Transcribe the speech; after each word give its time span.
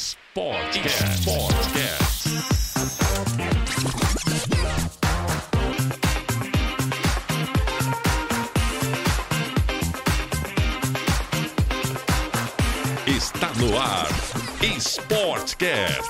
Sportcast. 0.00 1.20
Sportcast. 1.20 2.28
Está 13.06 13.52
no 13.58 13.78
ar. 13.78 14.08
Sportcast. 14.78 16.00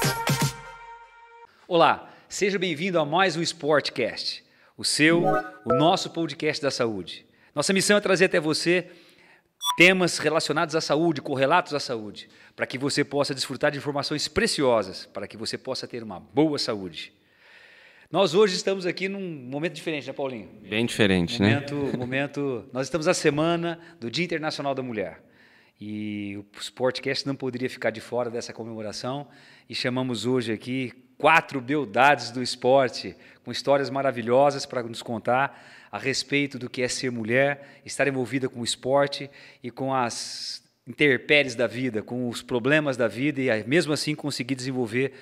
Olá, 1.67 2.09
seja 2.29 2.61
bem-vindo 2.61 2.97
a 3.01 3.05
mais 3.05 3.37
um 3.37 3.43
Sportcast, 3.43 4.45
o 4.79 4.85
seu, 4.85 5.25
o 5.65 5.75
nosso 5.75 6.11
podcast 6.11 6.63
da 6.63 6.71
saúde. 6.71 7.27
Nossa 7.53 7.73
missão 7.73 7.97
é 7.97 8.01
trazer 8.01 8.27
até 8.27 8.39
você 8.39 8.89
temas 9.77 10.19
relacionados 10.19 10.75
à 10.75 10.81
saúde, 10.81 11.21
correlatos 11.21 11.75
à 11.75 11.81
saúde, 11.81 12.29
para 12.55 12.67
que 12.67 12.79
você 12.79 13.05
possa 13.05 13.35
desfrutar 13.35 13.71
de 13.71 13.79
informações 13.79 14.29
preciosas, 14.29 15.07
para 15.07 15.27
que 15.27 15.37
você 15.37 15.57
possa 15.57 15.87
ter 15.87 16.03
uma 16.03 16.21
boa 16.21 16.59
saúde. 16.59 17.13
Nós 18.11 18.35
hoje 18.35 18.57
estamos 18.57 18.87
aqui 18.87 19.09
num 19.09 19.21
momento 19.21 19.75
diferente, 19.75 20.07
né, 20.07 20.13
Paulinho? 20.13 20.49
Bem 20.69 20.85
diferente, 20.85 21.41
né? 21.41 21.55
Momento, 21.55 21.99
momento. 21.99 22.69
Nós 22.73 22.89
estamos 22.89 23.07
na 23.07 23.15
semana 23.15 23.79
do 24.01 24.11
Dia 24.11 24.25
Internacional 24.25 24.75
da 24.75 24.83
Mulher. 24.83 25.23
E 25.81 26.37
o 26.37 26.61
Sportcast 26.61 27.27
não 27.27 27.37
poderia 27.37 27.71
ficar 27.71 27.91
de 27.91 28.01
fora 28.01 28.29
dessa 28.29 28.53
comemoração. 28.53 29.29
E 29.69 29.75
chamamos 29.75 30.27
hoje 30.27 30.53
aqui 30.53 30.93
quatro 31.21 31.61
beldades 31.61 32.31
do 32.31 32.43
esporte, 32.43 33.15
com 33.45 33.53
histórias 33.53 33.91
maravilhosas 33.91 34.65
para 34.65 34.83
nos 34.83 35.03
contar 35.03 35.69
a 35.93 35.99
respeito 35.99 36.59
do 36.59 36.71
que 36.71 36.81
é 36.81 36.89
ser 36.89 37.11
mulher, 37.11 37.81
estar 37.85 38.09
envolvida 38.09 38.49
com 38.49 38.61
o 38.61 38.65
esporte 38.65 39.31
e 39.63 39.71
com 39.71 39.95
as 39.95 40.63
intempéries 40.87 41.55
da 41.55 41.67
vida, 41.67 42.03
com 42.03 42.27
os 42.29 42.41
problemas 42.41 42.97
da 42.97 43.07
vida 43.07 43.41
e 43.43 43.65
mesmo 43.65 43.93
assim 43.93 44.15
conseguir 44.15 44.55
desenvolver 44.55 45.13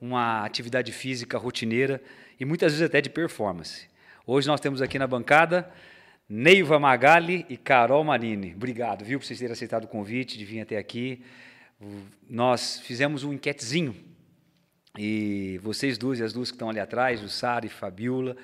uma 0.00 0.44
atividade 0.44 0.92
física 0.92 1.36
rotineira 1.36 2.00
e 2.38 2.44
muitas 2.44 2.72
vezes 2.72 2.86
até 2.86 3.00
de 3.00 3.10
performance. 3.10 3.88
Hoje 4.24 4.46
nós 4.46 4.60
temos 4.60 4.80
aqui 4.80 4.96
na 4.96 5.08
bancada 5.08 5.68
Neiva 6.28 6.78
Magali 6.78 7.44
e 7.48 7.56
Carol 7.56 8.04
Marini. 8.04 8.54
Obrigado, 8.54 9.04
viu, 9.04 9.18
por 9.18 9.26
vocês 9.26 9.40
terem 9.40 9.52
aceitado 9.52 9.84
o 9.84 9.88
convite 9.88 10.38
de 10.38 10.44
vir 10.44 10.60
até 10.60 10.76
aqui. 10.76 11.20
Nós 12.28 12.80
fizemos 12.80 13.24
um 13.24 13.32
enquetezinho 13.32 14.07
e 14.96 15.58
vocês 15.62 15.98
duas 15.98 16.18
e 16.18 16.22
as 16.22 16.32
duas 16.32 16.50
que 16.50 16.54
estão 16.54 16.70
ali 16.70 16.80
atrás, 16.80 17.22
o 17.22 17.28
Sara 17.28 17.66
e 17.66 17.68
Fabiola, 17.68 18.36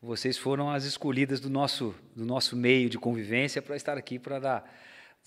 vocês 0.00 0.38
foram 0.38 0.70
as 0.70 0.84
escolhidas 0.84 1.40
do 1.40 1.50
nosso, 1.50 1.94
do 2.14 2.24
nosso 2.24 2.56
meio 2.56 2.88
de 2.88 2.98
convivência 2.98 3.60
para 3.60 3.76
estar 3.76 3.98
aqui 3.98 4.18
para 4.18 4.38
dar, 4.38 4.74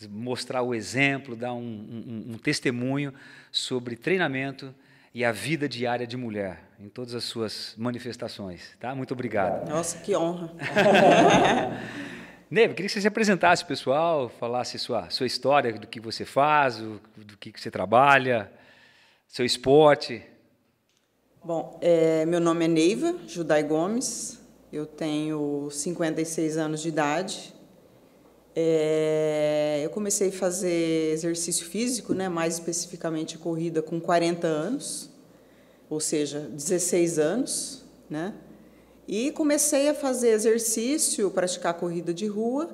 mostrar 0.10 0.62
o 0.62 0.74
exemplo, 0.74 1.36
dar 1.36 1.54
um, 1.54 1.60
um, 1.60 2.34
um 2.34 2.38
testemunho 2.38 3.14
sobre 3.52 3.96
treinamento 3.96 4.74
e 5.14 5.26
a 5.26 5.32
vida 5.32 5.68
diária 5.68 6.08
de 6.08 6.16
mulher 6.16 6.64
em 6.80 6.88
todas 6.88 7.14
as 7.14 7.26
suas 7.26 7.76
manifestações, 7.78 8.78
tá? 8.80 8.96
Muito 8.96 9.14
obrigado. 9.14 9.70
Nossa, 9.70 10.00
que 10.00 10.16
honra. 10.16 10.54
Neve, 12.50 12.74
queria 12.74 12.88
que 12.88 12.94
você 12.94 13.02
se 13.02 13.08
apresentasse, 13.08 13.64
pessoal, 13.64 14.30
falasse 14.30 14.80
sua 14.80 15.10
sua 15.10 15.26
história 15.26 15.74
do 15.74 15.88
que 15.88 16.00
você 16.00 16.26
faz, 16.26 16.80
o, 16.80 17.02
do 17.16 17.38
que 17.38 17.52
você 17.56 17.70
trabalha, 17.70 18.52
seu 19.28 19.46
esporte. 19.46 20.24
Bom, 21.44 21.76
é, 21.82 22.24
meu 22.28 22.40
nome 22.40 22.66
é 22.66 22.68
Neiva 22.68 23.16
Judai 23.26 23.64
Gomes, 23.64 24.38
eu 24.72 24.86
tenho 24.86 25.70
56 25.72 26.56
anos 26.56 26.84
de 26.84 26.90
idade. 26.90 27.52
É, 28.56 29.82
eu 29.84 29.90
comecei 29.90 30.30
a 30.30 30.32
fazer 30.32 31.12
exercício 31.12 31.66
físico, 31.66 32.14
né, 32.14 32.30
mais 32.30 32.54
especificamente 32.54 33.40
corrida, 33.40 33.82
com 33.82 34.00
40 34.00 34.46
anos, 34.46 35.10
ou 35.90 36.00
seja, 36.00 36.42
16 36.42 37.18
anos, 37.18 37.86
né? 38.08 38.36
E 39.08 39.32
comecei 39.32 39.90
a 39.90 39.96
fazer 39.96 40.30
exercício, 40.30 41.32
praticar 41.32 41.74
corrida 41.74 42.14
de 42.14 42.28
rua, 42.28 42.70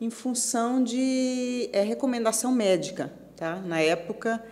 em 0.00 0.10
função 0.10 0.82
de 0.82 1.70
é, 1.72 1.82
recomendação 1.82 2.50
médica. 2.50 3.12
Tá? 3.36 3.60
Na 3.60 3.80
época, 3.80 4.44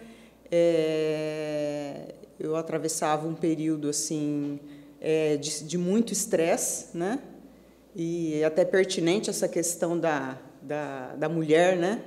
é, 0.53 2.15
eu 2.39 2.57
atravessava 2.57 3.27
um 3.27 3.35
período 3.35 3.89
assim 3.89 4.61
é, 5.01 5.37
de, 5.37 5.65
de 5.65 5.79
muito 5.79 6.13
estresse, 6.13 6.97
né? 6.97 7.21
e 7.99 8.45
até 8.45 8.63
pertinente 8.63 9.31
essa 9.31 9.49
questão 9.49 9.99
da, 9.99 10.39
da, 10.61 11.15
da 11.17 11.29
mulher, 11.31 11.79
né? 11.79 12.03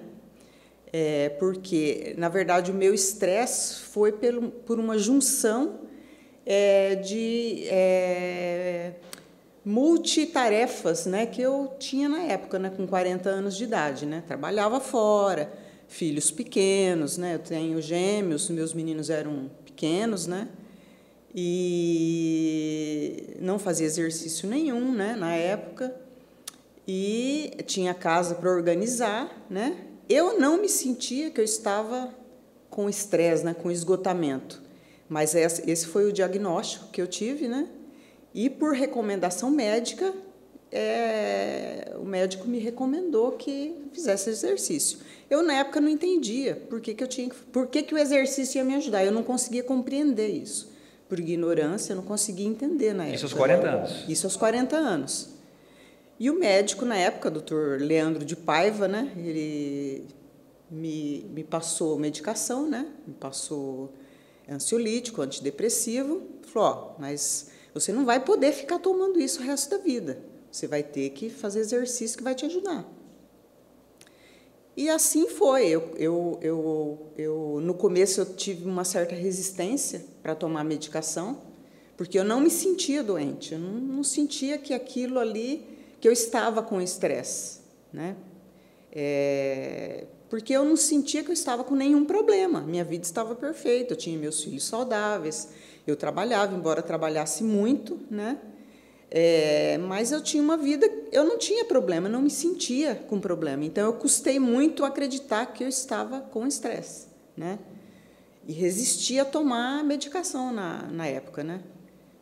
É, 0.93 1.29
porque, 1.39 2.13
na 2.15 2.29
verdade, 2.29 2.71
o 2.71 2.75
meu 2.75 2.93
estresse 2.93 3.81
foi 3.81 4.11
pelo, 4.11 4.51
por 4.51 4.79
uma 4.79 4.99
junção 4.99 5.79
é, 6.45 6.95
de 6.95 7.65
é, 7.69 8.93
multitarefas 9.65 11.07
né, 11.07 11.25
que 11.25 11.41
eu 11.41 11.73
tinha 11.79 12.07
na 12.07 12.23
época, 12.23 12.57
né, 12.57 12.71
com 12.75 12.87
40 12.87 13.29
anos 13.29 13.55
de 13.55 13.63
idade. 13.63 14.05
Né? 14.05 14.23
Trabalhava 14.25 14.79
fora, 14.79 15.51
filhos 15.89 16.31
pequenos, 16.31 17.17
né? 17.17 17.35
eu 17.35 17.39
tenho 17.39 17.81
gêmeos, 17.81 18.49
meus 18.49 18.73
meninos 18.73 19.09
eram 19.09 19.51
pequenos, 19.65 20.25
né? 20.25 20.47
e 21.33 23.35
não 23.39 23.59
fazia 23.59 23.85
exercício 23.85 24.49
nenhum 24.49 24.93
né, 24.93 25.15
na 25.15 25.35
época, 25.35 25.95
e 26.87 27.51
tinha 27.65 27.93
casa 27.93 28.35
para 28.35 28.49
organizar. 28.49 29.45
Né? 29.49 29.77
Eu 30.07 30.39
não 30.39 30.59
me 30.59 30.69
sentia 30.69 31.29
que 31.29 31.39
eu 31.39 31.45
estava 31.45 32.13
com 32.69 32.89
estresse, 32.89 33.43
né, 33.43 33.53
com 33.53 33.69
esgotamento. 33.69 34.61
Mas 35.07 35.35
esse 35.35 35.87
foi 35.87 36.05
o 36.05 36.13
diagnóstico 36.13 36.89
que 36.91 37.01
eu 37.01 37.07
tive, 37.07 37.47
né? 37.47 37.67
E 38.31 38.47
por 38.47 38.73
recomendação 38.73 39.49
médica, 39.49 40.13
é, 40.71 41.95
o 41.99 42.05
médico 42.05 42.47
me 42.47 42.59
recomendou 42.59 43.31
que 43.33 43.75
fizesse 43.91 44.29
exercício. 44.29 44.99
Eu 45.29 45.41
na 45.41 45.53
época 45.53 45.81
não 45.81 45.89
entendia 45.89 46.55
por 46.69 46.79
que, 46.79 46.93
que 46.93 47.03
eu 47.03 47.07
tinha, 47.07 47.29
por 47.51 47.67
que, 47.67 47.83
que 47.83 47.93
o 47.93 47.97
exercício 47.97 48.59
ia 48.59 48.63
me 48.63 48.75
ajudar. 48.75 49.03
Eu 49.03 49.11
não 49.11 49.23
conseguia 49.23 49.63
compreender 49.63 50.27
isso. 50.27 50.71
Por 51.07 51.19
ignorância, 51.19 51.93
eu 51.93 51.97
não 51.97 52.03
conseguia 52.03 52.47
entender 52.47 52.93
na 52.93 53.03
época. 53.03 53.15
Isso 53.15 53.25
aos 53.25 53.33
40 53.33 53.67
anos. 53.67 54.05
Isso 54.07 54.27
aos 54.27 54.35
40 54.35 54.75
anos. 54.75 55.29
E 56.19 56.29
o 56.29 56.37
médico 56.37 56.85
na 56.85 56.95
época, 56.95 57.31
doutor 57.31 57.79
Leandro 57.79 58.23
de 58.23 58.35
Paiva, 58.35 58.87
né? 58.87 59.11
Ele 59.17 60.05
me, 60.69 61.25
me 61.33 61.43
passou 61.43 61.97
medicação, 61.97 62.69
né? 62.69 62.85
Me 63.07 63.13
passou 63.13 63.93
ansiolítico, 64.47 65.21
antidepressivo, 65.21 66.21
falou, 66.43 66.69
ó, 66.69 67.01
mas 67.01 67.51
você 67.73 67.93
não 67.93 68.05
vai 68.05 68.19
poder 68.19 68.51
ficar 68.51 68.79
tomando 68.79 69.19
isso 69.19 69.41
o 69.41 69.43
resto 69.43 69.69
da 69.69 69.77
vida. 69.77 70.19
Você 70.51 70.67
vai 70.67 70.83
ter 70.83 71.11
que 71.11 71.29
fazer 71.29 71.59
exercício 71.59 72.17
que 72.17 72.23
vai 72.23 72.35
te 72.35 72.45
ajudar. 72.45 72.85
E 74.75 74.89
assim 74.89 75.27
foi. 75.27 75.67
Eu, 75.67 75.93
eu, 75.97 76.39
eu, 76.41 77.11
eu, 77.17 77.59
no 77.61 77.73
começo 77.73 78.21
eu 78.21 78.25
tive 78.33 78.65
uma 78.65 78.85
certa 78.85 79.13
resistência 79.13 80.05
para 80.23 80.33
tomar 80.33 80.63
medicação, 80.63 81.41
porque 81.97 82.17
eu 82.17 82.23
não 82.23 82.39
me 82.39 82.49
sentia 82.49 83.03
doente. 83.03 83.53
Eu 83.53 83.59
não, 83.59 83.73
não 83.73 84.03
sentia 84.03 84.57
que 84.57 84.73
aquilo 84.73 85.19
ali, 85.19 85.67
que 85.99 86.07
eu 86.07 86.13
estava 86.13 86.63
com 86.63 86.81
estresse. 86.81 87.59
Né? 87.91 88.15
É, 88.91 90.05
porque 90.29 90.53
eu 90.53 90.63
não 90.63 90.75
sentia 90.75 91.23
que 91.23 91.29
eu 91.29 91.33
estava 91.33 91.63
com 91.63 91.75
nenhum 91.75 92.05
problema. 92.05 92.61
Minha 92.61 92.85
vida 92.85 93.03
estava 93.03 93.35
perfeita, 93.35 93.93
eu 93.93 93.97
tinha 93.97 94.17
meus 94.17 94.43
filhos 94.43 94.63
saudáveis, 94.63 95.49
eu 95.85 95.95
trabalhava, 95.95 96.55
embora 96.55 96.81
trabalhasse 96.81 97.43
muito, 97.43 97.99
né? 98.09 98.39
É, 99.11 99.77
mas 99.79 100.11
eu 100.11 100.21
tinha 100.21 100.41
uma 100.41 100.55
vida, 100.55 100.87
eu 101.11 101.23
não 101.23 101.37
tinha 101.37 101.65
problema, 101.65 102.07
não 102.07 102.21
me 102.21 102.29
sentia 102.29 102.95
com 102.95 103.19
problema. 103.19 103.65
Então 103.65 103.85
eu 103.85 103.93
custei 103.93 104.39
muito 104.39 104.85
acreditar 104.85 105.47
que 105.47 105.63
eu 105.63 105.67
estava 105.67 106.21
com 106.21 106.45
estresse, 106.45 107.07
né? 107.35 107.57
E 108.47 108.53
resisti 108.53 109.19
a 109.19 109.25
tomar 109.25 109.83
medicação 109.83 110.53
na, 110.53 110.83
na 110.91 111.07
época, 111.07 111.43
né? 111.43 111.61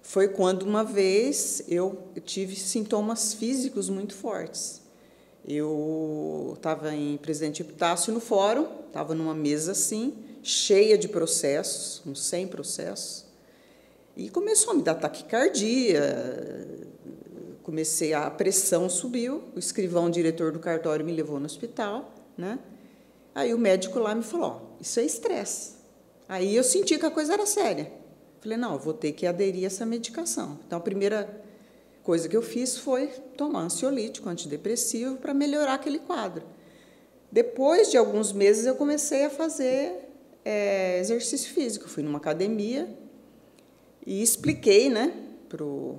Foi 0.01 0.29
quando 0.29 0.63
uma 0.63 0.85
vez 0.85 1.63
eu 1.67 2.01
tive 2.23 2.56
sintomas 2.56 3.33
físicos 3.33 3.89
muito 3.89 4.15
fortes. 4.15 4.81
Eu 5.45 6.53
estava 6.56 6.94
em 6.94 7.17
Presidente 7.17 7.61
Epitácio 7.61 8.13
no 8.13 8.21
fórum, 8.21 8.67
estava 8.88 9.13
numa 9.13 9.33
mesa 9.33 9.73
assim, 9.73 10.13
cheia 10.41 10.97
de 10.97 11.09
processos, 11.09 12.01
uns 12.06 12.23
100 12.23 12.47
processos, 12.47 13.25
e 14.17 14.29
começou 14.29 14.71
a 14.71 14.73
me 14.73 14.81
dar 14.81 14.95
taquicardia, 14.95 16.01
comecei 17.67 18.13
a, 18.13 18.27
a 18.27 18.31
pressão 18.31 18.89
subiu, 18.89 19.43
o 19.53 19.59
escrivão, 19.59 20.05
o 20.05 20.09
diretor 20.09 20.53
do 20.53 20.59
cartório, 20.59 21.05
me 21.05 21.11
levou 21.11 21.37
no 21.37 21.45
hospital, 21.45 22.15
né? 22.37 22.57
Aí 23.35 23.53
o 23.53 23.57
médico 23.57 23.99
lá 23.99 24.15
me 24.15 24.23
falou, 24.23 24.47
ó, 24.47 24.81
isso 24.81 25.01
é 25.01 25.03
estresse. 25.03 25.73
Aí 26.29 26.55
eu 26.55 26.63
senti 26.63 26.97
que 26.97 27.05
a 27.05 27.11
coisa 27.11 27.33
era 27.33 27.45
séria. 27.45 27.91
Falei, 28.39 28.57
não, 28.57 28.77
vou 28.77 28.93
ter 28.93 29.11
que 29.11 29.27
aderir 29.27 29.65
a 29.65 29.67
essa 29.67 29.85
medicação. 29.85 30.57
Então, 30.65 30.79
a 30.79 30.81
primeira 30.81 31.43
coisa 32.03 32.29
que 32.29 32.37
eu 32.37 32.41
fiz 32.41 32.77
foi 32.77 33.07
tomar 33.35 33.63
ansiolítico, 33.63 34.29
antidepressivo, 34.29 35.17
para 35.17 35.33
melhorar 35.33 35.73
aquele 35.73 35.99
quadro. 35.99 36.45
Depois 37.29 37.91
de 37.91 37.97
alguns 37.97 38.31
meses, 38.31 38.65
eu 38.65 38.75
comecei 38.75 39.25
a 39.25 39.29
fazer 39.29 40.09
é, 40.45 40.99
exercício 40.99 41.53
físico. 41.53 41.89
Fui 41.89 42.01
numa 42.01 42.17
academia 42.17 42.87
e 44.05 44.23
expliquei, 44.23 44.89
né, 44.89 45.13
pro, 45.49 45.97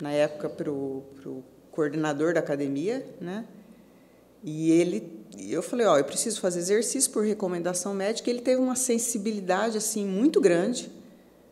na 0.00 0.12
época, 0.12 0.48
para 0.48 0.70
o 0.70 1.42
coordenador 1.70 2.34
da 2.34 2.40
academia, 2.40 3.06
né, 3.20 3.46
e 4.48 4.70
ele, 4.70 5.26
eu 5.48 5.60
falei, 5.60 5.86
ó, 5.86 5.98
eu 5.98 6.04
preciso 6.04 6.40
fazer 6.40 6.60
exercício 6.60 7.10
por 7.10 7.24
recomendação 7.24 7.92
médica. 7.92 8.30
Ele 8.30 8.40
teve 8.40 8.60
uma 8.60 8.76
sensibilidade 8.76 9.76
assim 9.76 10.06
muito 10.06 10.40
grande. 10.40 10.88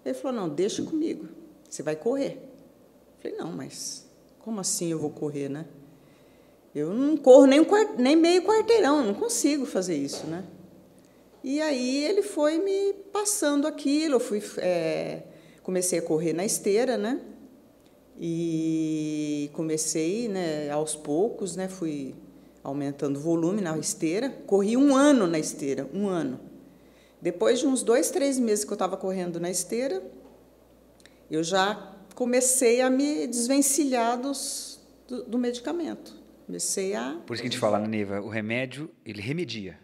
Ele 0.04 0.14
falou, 0.14 0.40
não, 0.40 0.48
deixa 0.48 0.80
comigo, 0.80 1.28
você 1.68 1.82
vai 1.82 1.96
correr. 1.96 2.38
Eu 3.16 3.22
falei, 3.22 3.36
não, 3.36 3.50
mas 3.50 4.06
como 4.38 4.60
assim 4.60 4.92
eu 4.92 4.98
vou 4.98 5.10
correr, 5.10 5.48
né? 5.48 5.66
Eu 6.72 6.94
não 6.94 7.16
corro 7.16 7.46
nem, 7.46 7.60
um, 7.60 7.66
nem 7.98 8.14
meio 8.14 8.42
quarteirão, 8.42 9.02
não 9.02 9.14
consigo 9.14 9.66
fazer 9.66 9.96
isso, 9.96 10.26
né? 10.26 10.44
E 11.42 11.60
aí 11.60 12.04
ele 12.04 12.22
foi 12.22 12.58
me 12.58 12.92
passando 13.12 13.66
aquilo, 13.66 14.16
eu 14.16 14.20
fui, 14.20 14.42
é, 14.58 15.22
comecei 15.62 15.98
a 15.98 16.02
correr 16.02 16.32
na 16.32 16.44
esteira, 16.44 16.96
né? 16.96 17.20
E 18.18 19.50
comecei, 19.52 20.28
né, 20.28 20.70
aos 20.70 20.94
poucos, 20.94 21.56
né, 21.56 21.68
fui 21.68 22.14
aumentando 22.62 23.18
o 23.18 23.20
volume 23.20 23.60
na 23.60 23.76
esteira. 23.76 24.30
Corri 24.46 24.76
um 24.76 24.94
ano 24.94 25.26
na 25.26 25.38
esteira, 25.38 25.88
um 25.92 26.08
ano. 26.08 26.40
Depois 27.20 27.58
de 27.58 27.66
uns 27.66 27.82
dois, 27.82 28.10
três 28.10 28.38
meses 28.38 28.64
que 28.64 28.70
eu 28.70 28.74
estava 28.74 28.96
correndo 28.96 29.40
na 29.40 29.50
esteira, 29.50 30.02
eu 31.30 31.42
já 31.42 31.94
comecei 32.14 32.80
a 32.80 32.88
me 32.88 33.26
desvencilhar 33.26 34.20
dos, 34.20 34.80
do, 35.08 35.24
do 35.24 35.38
medicamento. 35.38 36.14
Comecei 36.46 36.94
a. 36.94 37.18
Por 37.26 37.34
isso 37.34 37.42
que 37.42 37.48
a 37.48 37.50
gente 37.50 37.58
fala, 37.58 37.78
né, 37.78 37.88
Neiva, 37.88 38.20
o 38.20 38.28
remédio, 38.28 38.90
ele 39.04 39.20
remedia. 39.20 39.78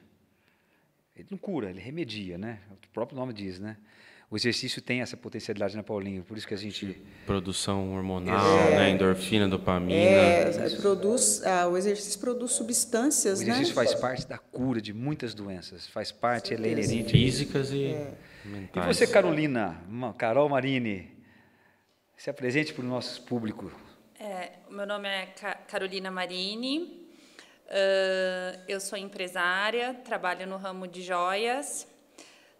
Ele 1.17 1.29
não 1.31 1.39
cura, 1.39 1.71
ele 1.71 1.81
remedia, 1.81 2.39
né? 2.39 2.61
O 2.71 2.89
próprio 2.93 3.19
nome 3.19 3.33
diz, 3.33 3.59
né? 3.59 3.77
O 4.31 4.37
exercício 4.37 4.81
tem 4.81 5.01
essa 5.01 5.17
potencialidade 5.17 5.77
né, 5.77 5.83
Paulinho, 5.83 6.23
por 6.23 6.39
isso 6.39 6.47
que 6.47 6.55
a 6.55 6.57
gente. 6.57 7.03
Produção 7.27 7.93
hormonal, 7.97 8.59
é, 8.61 8.77
né? 8.77 8.91
endorfina, 8.91 9.49
dopamina. 9.49 9.93
É, 9.93 10.71
produz, 10.81 11.45
ah, 11.45 11.67
o 11.67 11.77
exercício 11.77 12.21
produz 12.21 12.53
substâncias. 12.53 13.41
O 13.41 13.43
exercício 13.43 13.75
né? 13.75 13.75
faz 13.75 13.93
parte 13.97 14.29
da 14.29 14.39
cura 14.39 14.81
de 14.81 14.93
muitas 14.93 15.35
doenças, 15.35 15.89
faz 15.89 16.13
parte, 16.13 16.55
ele 16.55 16.69
é 16.69 16.73
inerente. 16.73 17.11
Físicas 17.11 17.73
e 17.73 17.87
é. 17.87 18.13
mentais. 18.45 18.87
E 18.87 18.95
você, 18.95 19.07
Carolina, 19.09 19.83
Carol 20.17 20.49
Marini, 20.49 21.11
se 22.17 22.31
apresente 22.31 22.73
para 22.73 22.85
o 22.85 22.89
nosso 22.89 23.23
público. 23.23 23.73
É, 24.21 24.53
o 24.71 24.75
meu 24.75 24.87
nome 24.87 25.09
é 25.09 25.27
Carolina 25.67 26.09
Marini, 26.09 27.01
Uh, 27.71 28.59
eu 28.67 28.81
sou 28.81 28.99
empresária, 28.99 29.95
trabalho 30.05 30.45
no 30.45 30.57
ramo 30.57 30.89
de 30.89 31.03
joias, 31.03 31.87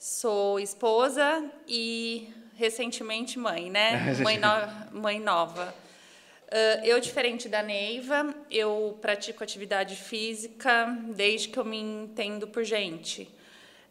sou 0.01 0.59
esposa 0.59 1.45
e 1.69 2.33
recentemente 2.57 3.39
mãe, 3.39 3.71
né? 3.71 4.15
Mãe, 4.25 4.39
no, 4.39 4.99
mãe 4.99 5.21
nova. 5.21 5.75
Uh, 6.49 6.85
eu, 6.85 6.99
diferente 6.99 7.49
da 7.51 7.63
Neiva, 7.63 8.35
eu 8.51 8.99
pratico 9.01 9.45
atividade 9.45 9.95
física 9.95 10.87
desde 11.15 11.49
que 11.51 11.59
eu 11.59 11.65
me 11.67 11.79
entendo 11.79 12.49
por 12.49 12.65
gente. 12.65 13.31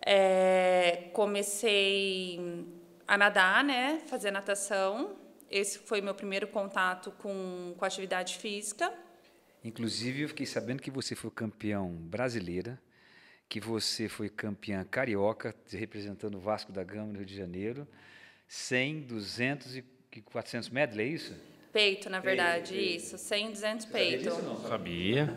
É, 0.02 1.10
comecei 1.14 2.66
a 3.08 3.16
nadar, 3.16 3.64
né? 3.64 4.02
Fazer 4.08 4.32
natação. 4.32 5.16
Esse 5.50 5.78
foi 5.78 6.02
meu 6.02 6.16
primeiro 6.16 6.48
contato 6.48 7.12
com, 7.20 7.76
com 7.78 7.86
atividade 7.86 8.38
física. 8.38 8.92
Inclusive, 9.64 10.24
eu 10.24 10.30
fiquei 10.30 10.46
sabendo 10.46 10.82
que 10.82 10.90
você 10.90 11.16
foi 11.16 11.30
campeão 11.30 11.92
brasileira, 11.92 12.80
que 13.50 13.60
você 13.60 14.08
foi 14.08 14.30
campeã 14.30 14.86
carioca, 14.90 15.56
representando 15.72 16.36
o 16.36 16.40
Vasco 16.40 16.72
da 16.72 16.84
Gama 16.84 17.08
no 17.08 17.18
Rio 17.18 17.26
de 17.26 17.36
Janeiro, 17.36 17.88
100, 18.48 19.02
200 19.02 19.78
e 19.78 19.84
400 20.24 20.70
medley, 20.70 21.08
é 21.08 21.10
isso? 21.10 21.36
Peito, 21.74 22.10
na 22.10 22.20
verdade, 22.20 22.74
peito, 22.74 23.04
isso, 23.04 23.18
100, 23.18 23.52
200 23.52 23.86
peito. 23.88 24.30
Sabia? 24.30 24.44
Não, 24.44 24.62
sabia. 24.62 25.30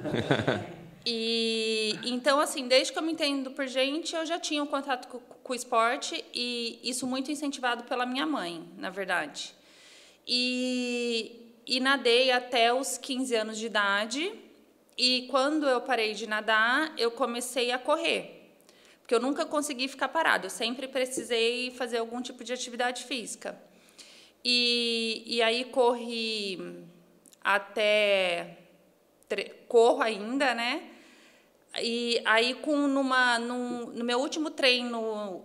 e 1.07 1.99
então, 2.05 2.39
assim, 2.39 2.69
desde 2.69 2.93
que 2.93 2.99
eu 2.99 3.03
me 3.03 3.13
entendo 3.13 3.51
por 3.51 3.67
gente, 3.67 4.15
eu 4.15 4.27
já 4.27 4.39
tinha 4.39 4.63
um 4.63 4.67
contato 4.67 5.09
com, 5.09 5.19
com 5.19 5.53
o 5.53 5.57
esporte 5.57 6.23
e 6.35 6.81
isso 6.83 7.07
muito 7.07 7.31
incentivado 7.31 7.85
pela 7.85 8.05
minha 8.05 8.27
mãe, 8.27 8.63
na 8.77 8.91
verdade. 8.91 9.55
E 10.27 11.43
e 11.67 11.79
nadei 11.81 12.31
até 12.31 12.73
os 12.73 12.99
15 12.99 13.35
anos 13.35 13.59
de 13.59 13.67
idade. 13.67 14.33
E 15.03 15.27
quando 15.29 15.67
eu 15.69 15.81
parei 15.81 16.15
de 16.15 16.29
nadar, 16.29 16.95
eu 16.97 17.11
comecei 17.11 17.73
a 17.73 17.79
correr. 17.89 18.53
Porque 19.01 19.13
eu 19.13 19.19
nunca 19.19 19.45
consegui 19.45 19.89
ficar 19.89 20.09
parado, 20.09 20.47
eu 20.47 20.51
sempre 20.51 20.87
precisei 20.87 21.73
fazer 21.73 21.99
algum 21.99 22.23
tipo 22.23 22.45
de 22.45 22.53
atividade 22.53 23.03
física. 23.03 23.61
E, 24.45 25.25
e 25.27 25.43
aí 25.43 25.65
corri 25.65 26.87
até. 27.43 28.59
corro 29.67 30.01
ainda, 30.03 30.55
né? 30.55 30.89
E 31.81 32.23
aí, 32.25 32.55
com 32.55 32.87
numa, 32.87 33.41
num, 33.41 33.87
no 33.87 34.05
meu 34.05 34.21
último 34.21 34.51
treino 34.51 35.45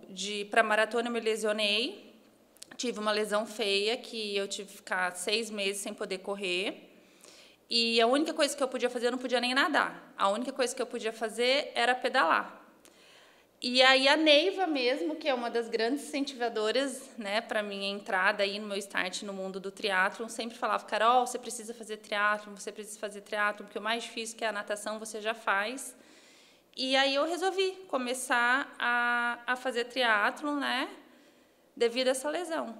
para 0.50 0.62
maratona, 0.62 1.08
eu 1.08 1.12
me 1.12 1.18
lesionei 1.18 2.06
tive 2.76 3.00
uma 3.00 3.10
lesão 3.10 3.44
feia 3.44 3.96
que 3.96 4.36
eu 4.36 4.46
tive 4.46 4.68
que 4.68 4.76
ficar 4.76 5.10
seis 5.16 5.50
meses 5.50 5.82
sem 5.82 5.92
poder 5.92 6.18
correr. 6.18 6.87
E 7.68 8.00
a 8.00 8.06
única 8.06 8.32
coisa 8.32 8.56
que 8.56 8.62
eu 8.62 8.68
podia 8.68 8.88
fazer, 8.88 9.08
eu 9.08 9.12
não 9.12 9.18
podia 9.18 9.40
nem 9.40 9.54
nadar. 9.54 10.12
A 10.16 10.28
única 10.30 10.52
coisa 10.52 10.74
que 10.74 10.80
eu 10.80 10.86
podia 10.86 11.12
fazer 11.12 11.70
era 11.74 11.94
pedalar. 11.94 12.56
E 13.60 13.82
aí 13.82 14.06
a 14.06 14.16
Neiva 14.16 14.66
mesmo, 14.66 15.16
que 15.16 15.28
é 15.28 15.34
uma 15.34 15.50
das 15.50 15.68
grandes 15.68 16.04
incentivadoras, 16.04 17.10
né, 17.18 17.40
para 17.40 17.60
minha 17.60 17.88
entrada 17.88 18.44
aí 18.44 18.58
no 18.60 18.68
meu 18.68 18.76
start 18.76 19.22
no 19.24 19.32
mundo 19.32 19.58
do 19.58 19.70
triatlo, 19.72 20.28
sempre 20.28 20.56
falava: 20.56 20.84
"Carol, 20.84 21.26
você 21.26 21.38
precisa 21.38 21.74
fazer 21.74 21.96
triatlo, 21.96 22.56
você 22.56 22.70
precisa 22.70 22.98
fazer 23.00 23.22
triatlo, 23.22 23.64
porque 23.66 23.78
o 23.78 23.82
mais 23.82 24.04
difícil 24.04 24.38
que 24.38 24.44
é 24.44 24.48
a 24.48 24.52
natação 24.52 25.00
você 25.00 25.20
já 25.20 25.34
faz". 25.34 25.96
E 26.76 26.94
aí 26.94 27.16
eu 27.16 27.26
resolvi 27.26 27.72
começar 27.88 28.72
a, 28.78 29.40
a 29.44 29.56
fazer 29.56 29.86
triatlo, 29.86 30.54
né? 30.54 30.88
devido 31.78 32.08
a 32.08 32.10
essa 32.10 32.28
lesão. 32.28 32.74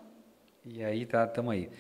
E 0.67 0.83
aí 0.83 1.07
tá, 1.07 1.25
estamos 1.25 1.53
aí. 1.53 1.71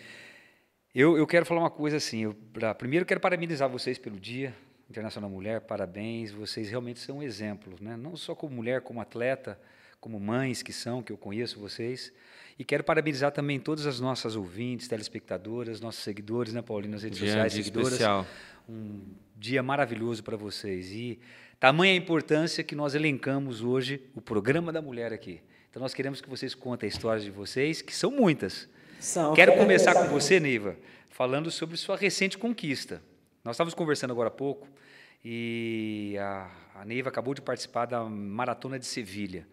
Eu, 1.00 1.16
eu 1.16 1.28
quero 1.28 1.46
falar 1.46 1.60
uma 1.60 1.70
coisa 1.70 1.96
assim. 1.96 2.24
Eu, 2.24 2.34
pra, 2.52 2.74
primeiro, 2.74 3.06
quero 3.06 3.20
parabenizar 3.20 3.68
vocês 3.68 3.96
pelo 3.98 4.18
Dia 4.18 4.52
Internacional 4.90 5.30
da 5.30 5.36
Mulher. 5.36 5.60
Parabéns. 5.60 6.32
Vocês 6.32 6.68
realmente 6.68 6.98
são 6.98 7.18
um 7.18 7.22
exemplo, 7.22 7.76
né? 7.80 7.96
Não 7.96 8.16
só 8.16 8.34
como 8.34 8.56
mulher, 8.56 8.80
como 8.80 9.00
atleta, 9.00 9.56
como 10.00 10.18
mães 10.18 10.60
que 10.60 10.72
são, 10.72 11.00
que 11.00 11.12
eu 11.12 11.16
conheço 11.16 11.60
vocês. 11.60 12.12
E 12.58 12.64
quero 12.64 12.82
parabenizar 12.82 13.30
também 13.30 13.60
todas 13.60 13.86
as 13.86 14.00
nossas 14.00 14.34
ouvintes, 14.34 14.88
telespectadoras, 14.88 15.80
nossos 15.80 16.02
seguidores, 16.02 16.52
né, 16.52 16.62
Paulinho, 16.62 16.90
nas 16.90 17.04
redes 17.04 17.20
dia, 17.20 17.28
sociais, 17.28 17.52
dia 17.52 17.62
seguidoras. 17.62 17.92
Especial. 17.92 18.26
Um 18.68 19.00
dia 19.36 19.62
maravilhoso 19.62 20.24
para 20.24 20.36
vocês. 20.36 20.90
E 20.90 21.20
tamanha 21.60 21.94
importância 21.94 22.64
que 22.64 22.74
nós 22.74 22.96
elencamos 22.96 23.62
hoje 23.62 24.02
o 24.16 24.20
programa 24.20 24.72
da 24.72 24.82
mulher 24.82 25.12
aqui. 25.12 25.40
Então 25.70 25.80
nós 25.80 25.94
queremos 25.94 26.20
que 26.20 26.28
vocês 26.28 26.56
contem 26.56 26.88
a 26.88 26.90
história 26.90 27.22
de 27.22 27.30
vocês, 27.30 27.80
que 27.80 27.94
são 27.94 28.10
muitas. 28.10 28.68
São. 29.00 29.32
Quero 29.32 29.56
começar 29.56 29.94
com 29.94 30.08
você, 30.08 30.40
Neiva, 30.40 30.76
falando 31.08 31.50
sobre 31.50 31.76
sua 31.76 31.96
recente 31.96 32.36
conquista. 32.36 33.00
Nós 33.44 33.54
estávamos 33.54 33.74
conversando 33.74 34.10
agora 34.10 34.28
há 34.28 34.32
pouco 34.32 34.68
e 35.24 36.16
a, 36.18 36.50
a 36.74 36.84
Neiva 36.84 37.08
acabou 37.08 37.32
de 37.32 37.40
participar 37.40 37.86
da 37.86 38.02
Maratona 38.02 38.78
de 38.78 38.86
Sevilha. 38.86 39.46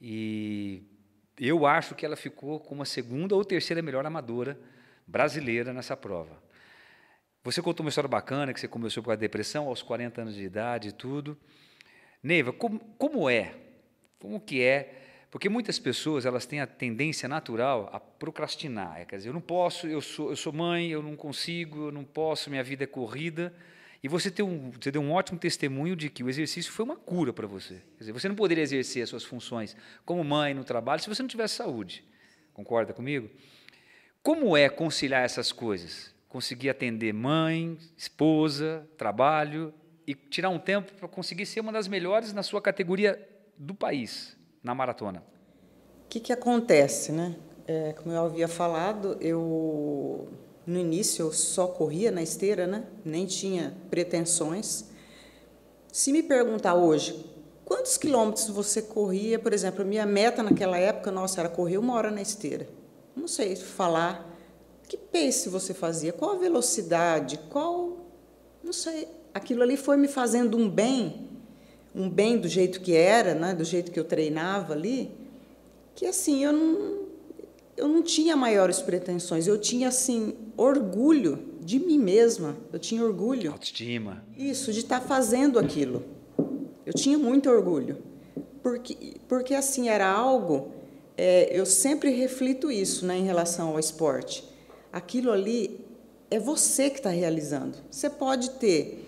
E 0.00 0.82
eu 1.38 1.64
acho 1.64 1.94
que 1.94 2.04
ela 2.04 2.16
ficou 2.16 2.58
como 2.58 2.82
a 2.82 2.86
segunda 2.86 3.36
ou 3.36 3.44
terceira 3.44 3.80
melhor 3.80 4.04
amadora 4.04 4.58
brasileira 5.06 5.72
nessa 5.72 5.96
prova. 5.96 6.42
Você 7.44 7.62
contou 7.62 7.84
uma 7.84 7.88
história 7.88 8.08
bacana, 8.08 8.52
que 8.52 8.60
você 8.60 8.68
começou 8.68 9.02
com 9.02 9.10
a 9.10 9.16
depressão 9.16 9.68
aos 9.68 9.80
40 9.82 10.22
anos 10.22 10.34
de 10.34 10.42
idade 10.42 10.88
e 10.88 10.92
tudo. 10.92 11.38
Neiva, 12.22 12.52
como, 12.52 12.80
como 12.98 13.30
é? 13.30 13.54
Como 14.18 14.40
que 14.40 14.62
é 14.62 15.01
porque 15.32 15.48
muitas 15.48 15.78
pessoas 15.78 16.26
elas 16.26 16.44
têm 16.44 16.60
a 16.60 16.66
tendência 16.66 17.26
natural 17.26 17.88
a 17.90 17.98
procrastinar. 17.98 19.00
É, 19.00 19.06
quer 19.06 19.16
dizer, 19.16 19.30
eu 19.30 19.32
não 19.32 19.40
posso, 19.40 19.86
eu 19.86 20.02
sou, 20.02 20.28
eu 20.28 20.36
sou 20.36 20.52
mãe, 20.52 20.90
eu 20.90 21.02
não 21.02 21.16
consigo, 21.16 21.86
eu 21.86 21.90
não 21.90 22.04
posso, 22.04 22.50
minha 22.50 22.62
vida 22.62 22.84
é 22.84 22.86
corrida. 22.86 23.50
E 24.02 24.08
você, 24.08 24.30
tem 24.30 24.44
um, 24.44 24.70
você 24.70 24.90
deu 24.90 25.00
um 25.00 25.10
ótimo 25.10 25.38
testemunho 25.38 25.96
de 25.96 26.10
que 26.10 26.22
o 26.22 26.28
exercício 26.28 26.70
foi 26.70 26.84
uma 26.84 26.96
cura 26.96 27.32
para 27.32 27.46
você. 27.46 27.76
Quer 27.96 28.00
dizer, 28.00 28.12
você 28.12 28.28
não 28.28 28.36
poderia 28.36 28.62
exercer 28.62 29.04
as 29.04 29.08
suas 29.08 29.24
funções 29.24 29.74
como 30.04 30.22
mãe 30.22 30.52
no 30.52 30.64
trabalho 30.64 31.00
se 31.00 31.08
você 31.08 31.22
não 31.22 31.28
tivesse 31.28 31.54
saúde. 31.54 32.04
Concorda 32.52 32.92
comigo? 32.92 33.30
Como 34.22 34.54
é 34.54 34.68
conciliar 34.68 35.24
essas 35.24 35.50
coisas? 35.50 36.14
Conseguir 36.28 36.68
atender 36.68 37.14
mãe, 37.14 37.78
esposa, 37.96 38.86
trabalho 38.98 39.72
e 40.06 40.14
tirar 40.14 40.50
um 40.50 40.58
tempo 40.58 40.92
para 40.92 41.08
conseguir 41.08 41.46
ser 41.46 41.60
uma 41.60 41.72
das 41.72 41.88
melhores 41.88 42.34
na 42.34 42.42
sua 42.42 42.60
categoria 42.60 43.18
do 43.56 43.74
país 43.74 44.36
na 44.62 44.74
maratona? 44.74 45.22
O 46.04 46.08
que, 46.08 46.20
que 46.20 46.32
acontece, 46.32 47.12
né? 47.12 47.36
É, 47.66 47.92
como 47.92 48.14
eu 48.14 48.24
havia 48.24 48.48
falado, 48.48 49.16
eu 49.20 50.28
no 50.66 50.78
início 50.78 51.26
eu 51.26 51.32
só 51.32 51.66
corria 51.66 52.10
na 52.10 52.22
esteira, 52.22 52.66
né? 52.66 52.84
Nem 53.04 53.26
tinha 53.26 53.74
pretensões. 53.90 54.84
Se 55.92 56.12
me 56.12 56.22
perguntar 56.22 56.74
hoje 56.74 57.32
quantos 57.64 57.96
quilômetros 57.96 58.48
você 58.48 58.82
corria? 58.82 59.38
Por 59.38 59.52
exemplo, 59.52 59.82
a 59.82 59.84
minha 59.84 60.04
meta 60.04 60.42
naquela 60.42 60.78
época, 60.78 61.10
nossa, 61.10 61.40
era 61.40 61.48
correr 61.48 61.78
uma 61.78 61.94
hora 61.94 62.10
na 62.10 62.20
esteira. 62.20 62.68
Não 63.16 63.26
sei 63.26 63.56
falar 63.56 64.30
que 64.86 64.96
pace 64.96 65.48
você 65.48 65.72
fazia, 65.72 66.12
qual 66.12 66.32
a 66.32 66.38
velocidade, 66.38 67.38
qual. 67.50 67.96
Não 68.62 68.72
sei. 68.72 69.08
Aquilo 69.32 69.62
ali 69.62 69.78
foi 69.78 69.96
me 69.96 70.06
fazendo 70.06 70.58
um 70.58 70.68
bem, 70.68 71.30
um 71.94 72.08
bem 72.08 72.38
do 72.38 72.48
jeito 72.48 72.80
que 72.80 72.94
era, 72.94 73.34
né, 73.34 73.54
do 73.54 73.64
jeito 73.64 73.90
que 73.90 74.00
eu 74.00 74.04
treinava 74.04 74.72
ali, 74.72 75.10
que 75.94 76.06
assim, 76.06 76.42
eu 76.44 76.52
não, 76.52 76.98
eu 77.76 77.88
não 77.88 78.02
tinha 78.02 78.36
maiores 78.36 78.80
pretensões, 78.80 79.46
eu 79.46 79.58
tinha 79.58 79.88
assim 79.88 80.34
orgulho 80.56 81.38
de 81.60 81.78
mim 81.78 81.98
mesma, 81.98 82.56
eu 82.72 82.78
tinha 82.78 83.04
orgulho. 83.04 83.52
Autoestima. 83.52 84.24
Isso, 84.36 84.72
de 84.72 84.80
estar 84.80 85.00
fazendo 85.00 85.58
aquilo. 85.58 86.02
Eu 86.84 86.92
tinha 86.92 87.18
muito 87.18 87.48
orgulho, 87.48 87.98
porque, 88.62 89.16
porque 89.28 89.54
assim 89.54 89.88
era 89.88 90.10
algo. 90.10 90.72
É, 91.16 91.48
eu 91.56 91.64
sempre 91.66 92.10
reflito 92.10 92.70
isso 92.70 93.06
né, 93.06 93.16
em 93.18 93.24
relação 93.24 93.68
ao 93.68 93.78
esporte. 93.78 94.44
Aquilo 94.92 95.30
ali 95.30 95.80
é 96.30 96.38
você 96.38 96.90
que 96.90 96.96
está 96.96 97.10
realizando. 97.10 97.78
Você 97.90 98.08
pode 98.10 98.50
ter 98.52 99.01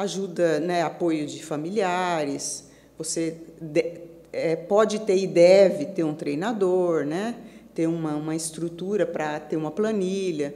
ajuda, 0.00 0.60
né, 0.60 0.82
apoio 0.82 1.26
de 1.26 1.42
familiares, 1.42 2.68
você 2.96 3.36
de, 3.60 4.00
é, 4.32 4.56
pode 4.56 5.00
ter 5.00 5.16
e 5.16 5.26
deve 5.26 5.86
ter 5.86 6.04
um 6.04 6.14
treinador, 6.14 7.04
né, 7.04 7.36
ter 7.74 7.86
uma, 7.86 8.14
uma 8.14 8.34
estrutura 8.34 9.06
para 9.06 9.38
ter 9.40 9.56
uma 9.56 9.70
planilha. 9.70 10.54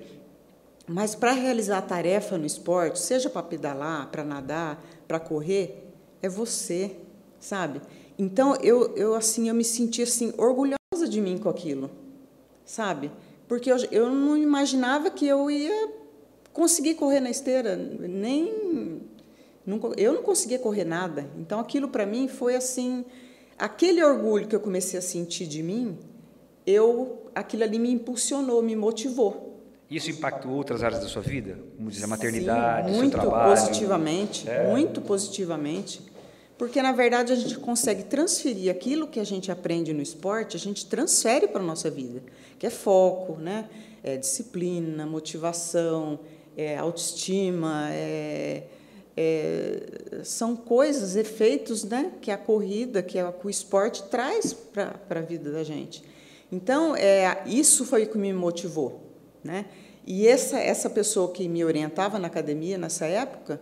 Mas 0.86 1.14
para 1.14 1.32
realizar 1.32 1.78
a 1.78 1.82
tarefa 1.82 2.36
no 2.36 2.44
esporte, 2.44 2.98
seja 2.98 3.30
para 3.30 3.42
pedalar, 3.42 4.08
para 4.10 4.24
nadar, 4.24 4.84
para 5.06 5.20
correr, 5.20 5.88
é 6.20 6.28
você, 6.28 6.96
sabe? 7.38 7.80
Então 8.18 8.56
eu, 8.56 8.94
eu 8.96 9.14
assim 9.14 9.48
eu 9.48 9.54
me 9.54 9.64
senti 9.64 10.02
assim 10.02 10.32
orgulhosa 10.36 11.08
de 11.08 11.20
mim 11.20 11.38
com 11.38 11.48
aquilo, 11.48 11.90
sabe? 12.64 13.10
Porque 13.48 13.70
eu, 13.70 13.76
eu 13.90 14.10
não 14.10 14.36
imaginava 14.36 15.10
que 15.10 15.26
eu 15.26 15.50
ia 15.50 15.90
conseguir 16.52 16.94
correr 16.94 17.20
na 17.20 17.30
esteira, 17.30 17.76
nem 17.76 19.00
não, 19.64 19.80
eu 19.96 20.12
não 20.14 20.22
conseguia 20.22 20.58
correr 20.58 20.84
nada. 20.84 21.28
Então 21.38 21.60
aquilo 21.60 21.88
para 21.88 22.04
mim 22.04 22.28
foi 22.28 22.56
assim, 22.56 23.04
aquele 23.58 24.02
orgulho 24.02 24.46
que 24.46 24.56
eu 24.56 24.60
comecei 24.60 24.98
a 24.98 25.02
sentir 25.02 25.46
de 25.46 25.62
mim, 25.62 25.98
eu 26.66 27.30
aquilo 27.34 27.62
ali 27.62 27.78
me 27.78 27.90
impulsionou, 27.90 28.62
me 28.62 28.76
motivou. 28.76 29.52
Isso 29.90 30.10
impactou 30.10 30.52
outras 30.52 30.82
áreas 30.82 31.02
da 31.02 31.08
sua 31.08 31.20
vida? 31.20 31.58
Como 31.76 31.90
diz 31.90 32.02
a 32.02 32.06
maternidade, 32.06 32.90
Sim, 32.90 32.96
muito 32.96 33.12
seu 33.12 33.20
trabalho? 33.20 33.50
positivamente, 33.50 34.48
é. 34.48 34.70
muito 34.70 35.00
positivamente. 35.02 36.00
Porque 36.56 36.80
na 36.80 36.92
verdade 36.92 37.32
a 37.32 37.36
gente 37.36 37.58
consegue 37.58 38.04
transferir 38.04 38.70
aquilo 38.70 39.06
que 39.06 39.20
a 39.20 39.24
gente 39.24 39.50
aprende 39.50 39.92
no 39.92 40.00
esporte, 40.00 40.56
a 40.56 40.60
gente 40.60 40.86
transfere 40.86 41.48
para 41.48 41.60
a 41.60 41.64
nossa 41.64 41.90
vida, 41.90 42.22
que 42.58 42.66
é 42.66 42.70
foco, 42.70 43.36
né? 43.36 43.68
É 44.02 44.16
disciplina, 44.16 45.04
motivação, 45.04 46.18
é 46.56 46.76
autoestima, 46.76 47.88
é, 47.90 48.62
é, 49.16 50.20
são 50.24 50.56
coisas, 50.56 51.16
efeitos 51.16 51.84
né, 51.84 52.12
que 52.20 52.30
a 52.30 52.36
corrida, 52.36 53.02
que, 53.02 53.18
a, 53.18 53.32
que 53.32 53.46
o 53.46 53.50
esporte 53.50 54.02
traz 54.04 54.52
para 54.52 55.20
a 55.20 55.22
vida 55.22 55.50
da 55.52 55.62
gente. 55.62 56.02
Então, 56.50 56.94
é, 56.96 57.42
isso 57.46 57.84
foi 57.84 58.04
o 58.04 58.06
que 58.08 58.18
me 58.18 58.32
motivou. 58.32 59.00
Né? 59.42 59.66
E 60.06 60.26
essa, 60.26 60.58
essa 60.58 60.90
pessoa 60.90 61.30
que 61.30 61.48
me 61.48 61.64
orientava 61.64 62.18
na 62.18 62.26
academia 62.26 62.76
nessa 62.76 63.06
época, 63.06 63.60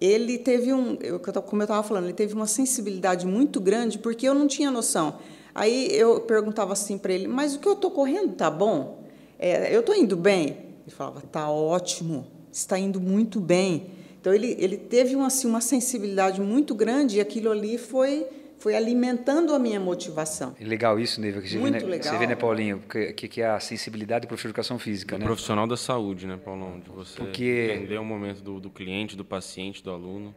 ele 0.00 0.38
teve 0.38 0.72
um, 0.72 0.96
eu, 1.00 1.18
como 1.20 1.62
eu 1.62 1.64
estava 1.64 1.82
falando, 1.82 2.04
ele 2.04 2.12
teve 2.12 2.34
uma 2.34 2.46
sensibilidade 2.46 3.26
muito 3.26 3.60
grande, 3.60 3.98
porque 3.98 4.28
eu 4.28 4.34
não 4.34 4.46
tinha 4.46 4.70
noção. 4.70 5.18
Aí 5.54 5.88
eu 5.92 6.20
perguntava 6.20 6.72
assim 6.72 6.96
para 6.96 7.12
ele, 7.12 7.26
mas 7.26 7.56
o 7.56 7.58
que 7.58 7.66
eu 7.66 7.72
estou 7.72 7.90
correndo 7.90 8.34
tá 8.34 8.50
bom? 8.50 9.02
É, 9.38 9.74
eu 9.74 9.80
estou 9.80 9.94
indo 9.94 10.16
bem? 10.16 10.68
Ele 10.86 10.94
falava, 10.94 11.20
tá 11.20 11.50
ótimo, 11.50 12.26
está 12.52 12.78
indo 12.78 13.00
muito 13.00 13.40
bem. 13.40 13.97
Então 14.20 14.34
ele, 14.34 14.56
ele 14.58 14.76
teve 14.76 15.14
uma, 15.14 15.28
assim, 15.28 15.46
uma 15.46 15.60
sensibilidade 15.60 16.40
muito 16.40 16.74
grande 16.74 17.18
e 17.18 17.20
aquilo 17.20 17.50
ali 17.50 17.78
foi 17.78 18.26
foi 18.58 18.74
alimentando 18.74 19.54
a 19.54 19.58
minha 19.58 19.78
motivação. 19.78 20.54
Legal 20.60 20.98
isso, 20.98 21.20
Neiva, 21.20 21.40
que 21.40 21.48
você 21.48 21.58
Muito 21.58 21.74
vê, 21.74 21.80
né, 21.80 21.90
legal. 21.90 22.12
Você 22.12 22.18
vê, 22.18 22.26
né, 22.26 22.34
Paulinho, 22.34 22.82
que, 23.14 23.28
que, 23.28 23.40
é 23.40 23.46
a 23.46 23.60
sensibilidade 23.60 24.26
para 24.26 24.36
a 24.36 24.40
educação 24.40 24.78
física, 24.78 25.14
o 25.14 25.18
né? 25.18 25.24
profissional 25.24 25.66
da 25.66 25.76
saúde, 25.76 26.26
né, 26.26 26.36
Paulão? 26.36 26.80
De 26.80 26.90
você 26.90 27.16
Porque... 27.16 27.72
entender 27.76 27.98
o 27.98 28.04
momento 28.04 28.42
do, 28.42 28.58
do 28.58 28.68
cliente, 28.68 29.16
do 29.16 29.24
paciente, 29.24 29.82
do 29.82 29.90
aluno. 29.92 30.34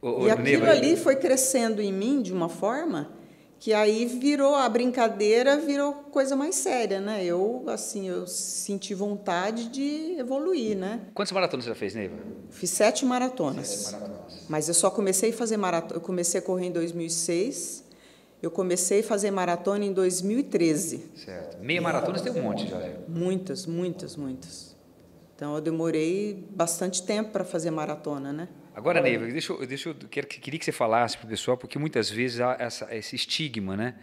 O, 0.00 0.26
e 0.26 0.30
aquilo 0.30 0.44
Neiva... 0.44 0.70
ali 0.70 0.96
foi 0.96 1.16
crescendo 1.16 1.82
em 1.82 1.92
mim 1.92 2.22
de 2.22 2.32
uma 2.32 2.48
forma 2.48 3.10
que 3.58 3.72
aí 3.72 4.06
virou 4.06 4.54
a 4.54 4.68
brincadeira 4.68 5.56
virou 5.56 5.92
coisa 5.92 6.36
mais 6.36 6.54
séria, 6.54 7.00
né? 7.00 7.24
Eu 7.24 7.64
assim 7.66 8.08
eu 8.08 8.26
senti 8.26 8.94
vontade 8.94 9.68
de 9.68 10.16
evoluir, 10.18 10.76
né? 10.76 11.00
Quantas 11.12 11.32
maratonas 11.32 11.64
você 11.64 11.70
já 11.70 11.74
fez, 11.74 11.94
Neiva? 11.94 12.16
Fiz 12.50 12.70
sete 12.70 13.04
maratonas. 13.04 13.66
Sete 13.66 13.92
maratonas. 13.92 14.44
Mas 14.48 14.68
eu 14.68 14.74
só 14.74 14.90
comecei 14.90 15.30
a 15.30 15.32
fazer 15.32 15.56
maratona. 15.56 15.96
Eu 15.96 16.00
comecei 16.00 16.40
a 16.40 16.42
correr 16.42 16.66
em 16.66 16.72
2006. 16.72 17.84
Eu 18.40 18.50
comecei 18.52 19.00
a 19.00 19.02
fazer 19.02 19.32
maratona 19.32 19.84
em 19.84 19.92
2013. 19.92 21.04
Certo. 21.16 21.58
Meia 21.60 21.82
maratona 21.82 22.20
tem 22.20 22.32
um 22.32 22.42
monte 22.42 22.68
já. 22.68 22.76
É. 22.76 22.96
Muitas, 23.08 23.66
muitas, 23.66 24.14
muitas. 24.14 24.76
Então 25.34 25.54
eu 25.54 25.60
demorei 25.60 26.46
bastante 26.50 27.02
tempo 27.02 27.30
para 27.30 27.44
fazer 27.44 27.70
maratona, 27.70 28.32
né? 28.32 28.48
Agora, 28.78 29.00
Neiva, 29.00 29.26
deixa 29.26 29.52
eu, 29.52 29.66
deixa 29.66 29.88
eu, 29.88 29.94
queria 29.94 30.56
que 30.56 30.64
você 30.64 30.70
falasse 30.70 31.18
para 31.18 31.26
o 31.26 31.28
pessoal, 31.28 31.56
porque 31.56 31.76
muitas 31.80 32.08
vezes 32.08 32.38
há 32.40 32.56
essa, 32.60 32.94
esse 32.94 33.16
estigma 33.16 33.76
né, 33.76 33.94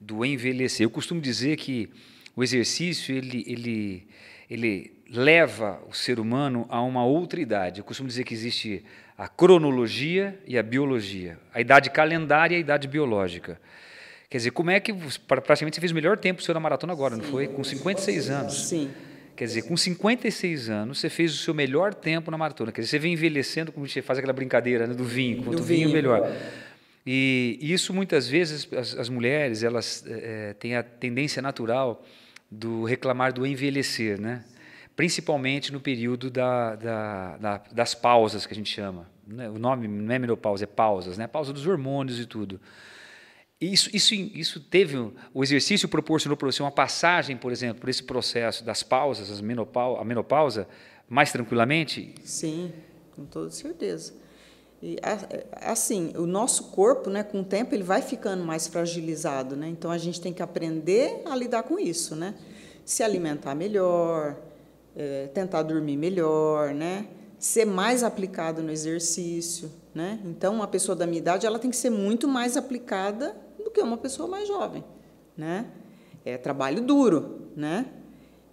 do 0.00 0.24
envelhecer. 0.24 0.86
Eu 0.86 0.90
costumo 0.90 1.20
dizer 1.20 1.56
que 1.58 1.90
o 2.34 2.42
exercício 2.42 3.14
ele, 3.14 3.44
ele, 3.46 4.08
ele 4.48 4.90
leva 5.10 5.82
o 5.86 5.92
ser 5.92 6.18
humano 6.18 6.64
a 6.70 6.80
uma 6.80 7.04
outra 7.04 7.42
idade. 7.42 7.80
Eu 7.80 7.84
costumo 7.84 8.08
dizer 8.08 8.24
que 8.24 8.32
existe 8.32 8.82
a 9.18 9.28
cronologia 9.28 10.40
e 10.46 10.56
a 10.56 10.62
biologia, 10.62 11.38
a 11.52 11.60
idade 11.60 11.90
calendária 11.90 12.54
e 12.54 12.56
a 12.56 12.60
idade 12.60 12.88
biológica. 12.88 13.60
Quer 14.30 14.38
dizer, 14.38 14.52
como 14.52 14.70
é 14.70 14.80
que 14.80 14.94
praticamente 15.26 15.74
você 15.74 15.80
fez 15.80 15.92
o 15.92 15.94
melhor 15.94 16.16
tempo 16.16 16.42
seu 16.42 16.54
na 16.54 16.60
maratona 16.60 16.94
agora, 16.94 17.16
Sim. 17.16 17.20
não 17.20 17.28
foi? 17.28 17.48
Com 17.48 17.62
56 17.62 18.30
anos. 18.30 18.68
Sim. 18.70 18.90
Quer 19.36 19.44
dizer, 19.44 19.62
com 19.62 19.76
56 19.76 20.68
anos, 20.68 21.00
você 21.00 21.08
fez 21.08 21.32
o 21.34 21.36
seu 21.38 21.54
melhor 21.54 21.94
tempo 21.94 22.30
na 22.30 22.38
maratona. 22.38 22.70
Quer 22.70 22.82
dizer, 22.82 22.90
você 22.90 22.98
vem 22.98 23.14
envelhecendo, 23.14 23.72
como 23.72 23.88
você 23.88 24.02
faz 24.02 24.18
aquela 24.18 24.32
brincadeira 24.32 24.86
né, 24.86 24.94
do 24.94 25.04
vinho, 25.04 25.42
quanto 25.42 25.58
do 25.58 25.62
vinho, 25.62 25.88
vinho 25.88 25.92
melhor. 25.92 26.30
E 27.06 27.58
isso, 27.60 27.92
muitas 27.92 28.28
vezes, 28.28 28.68
as, 28.72 28.96
as 28.96 29.08
mulheres 29.08 29.62
elas 29.62 30.04
é, 30.06 30.54
têm 30.54 30.76
a 30.76 30.82
tendência 30.82 31.42
natural 31.42 32.04
do 32.50 32.84
reclamar 32.84 33.32
do 33.32 33.46
envelhecer, 33.46 34.20
né? 34.20 34.44
principalmente 34.94 35.72
no 35.72 35.80
período 35.80 36.30
da, 36.30 36.76
da, 36.76 37.36
da, 37.38 37.62
das 37.72 37.94
pausas, 37.94 38.46
que 38.46 38.52
a 38.52 38.56
gente 38.56 38.70
chama. 38.70 39.06
Né? 39.26 39.48
O 39.48 39.58
nome 39.58 39.88
não 39.88 40.14
é 40.14 40.18
menopausa, 40.18 40.64
é 40.64 40.66
pausas, 40.66 41.16
né? 41.16 41.26
pausa 41.26 41.52
dos 41.52 41.66
hormônios 41.66 42.20
e 42.20 42.26
tudo. 42.26 42.60
Isso, 43.62 43.88
isso, 43.94 44.12
isso 44.12 44.58
teve, 44.58 44.96
o 45.32 45.42
exercício 45.44 45.88
proporcionou 45.88 46.36
para 46.36 46.50
você 46.50 46.60
uma 46.60 46.72
passagem, 46.72 47.36
por 47.36 47.52
exemplo, 47.52 47.82
por 47.82 47.88
esse 47.88 48.02
processo 48.02 48.64
das 48.64 48.82
pausas, 48.82 49.30
as 49.30 49.40
menopau, 49.40 50.00
a 50.00 50.04
menopausa, 50.04 50.66
mais 51.08 51.30
tranquilamente? 51.30 52.12
Sim, 52.24 52.72
com 53.14 53.24
toda 53.24 53.50
certeza. 53.50 54.14
E, 54.82 54.96
assim, 55.60 56.12
o 56.16 56.26
nosso 56.26 56.72
corpo, 56.72 57.08
né, 57.08 57.22
com 57.22 57.42
o 57.42 57.44
tempo, 57.44 57.72
ele 57.72 57.84
vai 57.84 58.02
ficando 58.02 58.42
mais 58.42 58.66
fragilizado, 58.66 59.54
né? 59.54 59.68
Então 59.68 59.92
a 59.92 59.98
gente 59.98 60.20
tem 60.20 60.32
que 60.32 60.42
aprender 60.42 61.22
a 61.24 61.36
lidar 61.36 61.62
com 61.62 61.78
isso, 61.78 62.16
né? 62.16 62.34
Se 62.84 63.04
alimentar 63.04 63.54
melhor, 63.54 64.36
é, 64.96 65.28
tentar 65.28 65.62
dormir 65.62 65.96
melhor, 65.96 66.74
né? 66.74 67.06
Ser 67.38 67.64
mais 67.64 68.02
aplicado 68.02 68.60
no 68.60 68.72
exercício, 68.72 69.70
né? 69.94 70.18
Então 70.24 70.52
uma 70.52 70.66
pessoa 70.66 70.96
da 70.96 71.06
minha 71.06 71.18
idade, 71.18 71.46
ela 71.46 71.60
tem 71.60 71.70
que 71.70 71.76
ser 71.76 71.90
muito 71.90 72.26
mais 72.26 72.56
aplicada 72.56 73.36
que 73.72 73.80
uma 73.80 73.96
pessoa 73.96 74.28
mais 74.28 74.46
jovem, 74.46 74.84
né? 75.36 75.66
É 76.24 76.36
trabalho 76.36 76.82
duro, 76.82 77.48
né? 77.56 77.86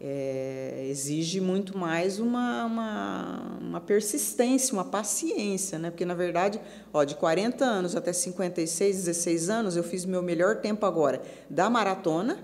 É, 0.01 0.85
exige 0.89 1.41
muito 1.41 1.77
mais 1.77 2.19
uma, 2.19 2.65
uma, 2.65 3.57
uma, 3.59 3.81
persistência, 3.81 4.73
uma 4.73 4.85
paciência, 4.85 5.77
né? 5.77 5.91
Porque, 5.91 6.05
na 6.05 6.13
verdade, 6.13 6.59
ó, 6.93 7.03
de 7.03 7.15
40 7.15 7.65
anos 7.65 7.95
até 7.97 8.13
56, 8.13 8.95
16 8.95 9.49
anos, 9.49 9.75
eu 9.75 9.83
fiz 9.83 10.05
meu 10.05 10.21
melhor 10.21 10.61
tempo 10.61 10.85
agora 10.85 11.21
da 11.49 11.69
maratona. 11.69 12.39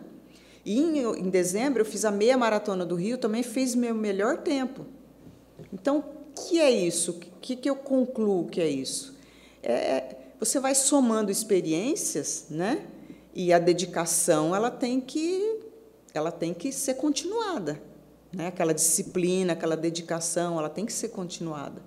E 0.65 0.77
em, 0.77 1.00
em 1.00 1.29
dezembro 1.29 1.82
eu 1.82 1.86
fiz 1.86 2.03
a 2.03 2.12
meia 2.12 2.38
maratona 2.38 2.86
do 2.86 2.96
Rio, 2.96 3.17
também 3.17 3.41
fiz 3.41 3.74
meu 3.74 3.96
melhor 3.96 4.39
tempo. 4.39 4.86
Então, 5.72 6.00
o 6.00 6.03
que 6.34 6.60
é 6.60 6.70
isso? 6.70 7.12
O 7.12 7.20
que, 7.39 7.55
que 7.55 7.70
eu 7.70 7.75
concluo 7.75 8.48
que 8.48 8.60
é 8.60 8.67
isso? 8.67 9.15
É, 9.63 10.15
você 10.39 10.60
vai 10.60 10.75
somando 10.75 11.32
experiências, 11.32 12.48
né? 12.50 12.86
E 13.34 13.51
a 13.51 13.60
dedicação 13.60 14.56
ela 14.56 14.72
tem 14.72 15.00
que 15.01 15.60
ela 16.13 16.32
tem 16.32 16.54
que 16.54 16.72
ser 16.72 16.96
continuada, 16.96 17.82
né? 18.32 18.48
Aquela 18.48 18.74
disciplina, 18.74 19.54
aquela 19.54 19.75
dedicação, 19.75 20.58
ela 20.58 20.70
tem 20.70 20.86
que 20.86 20.94
ser 20.94 21.10
continuada, 21.10 21.82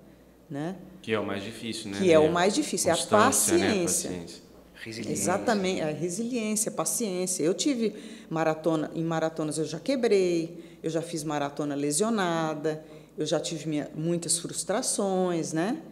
né? 0.51 0.77
Que 1.01 1.13
é 1.13 1.19
o 1.19 1.25
mais 1.25 1.43
difícil, 1.43 1.91
né? 1.91 1.99
Que 1.99 2.13
é 2.13 2.19
o 2.19 2.31
mais 2.31 2.55
difícil, 2.55 2.91
é 2.91 2.93
a 2.93 2.97
paciência. 2.97 4.11
Né? 4.11 4.17
paciência. 4.19 4.49
Resiliência. 4.85 5.13
Exatamente, 5.23 5.81
a 5.81 5.91
resiliência, 5.91 6.71
paciência. 6.71 7.43
Eu 7.43 7.53
tive 7.53 7.95
maratona, 8.31 8.91
em 8.95 9.03
maratonas 9.03 9.59
eu 9.59 9.65
já 9.65 9.81
quebrei, 9.81 10.79
eu 10.83 10.91
já 10.91 11.03
fiz 11.03 11.25
maratona 11.25 11.75
lesionada, 11.75 12.85
eu 13.17 13.27
já 13.27 13.41
tive 13.41 13.69
minha, 13.69 13.91
muitas 13.95 14.39
frustrações, 14.39 15.53
né? 15.53 15.83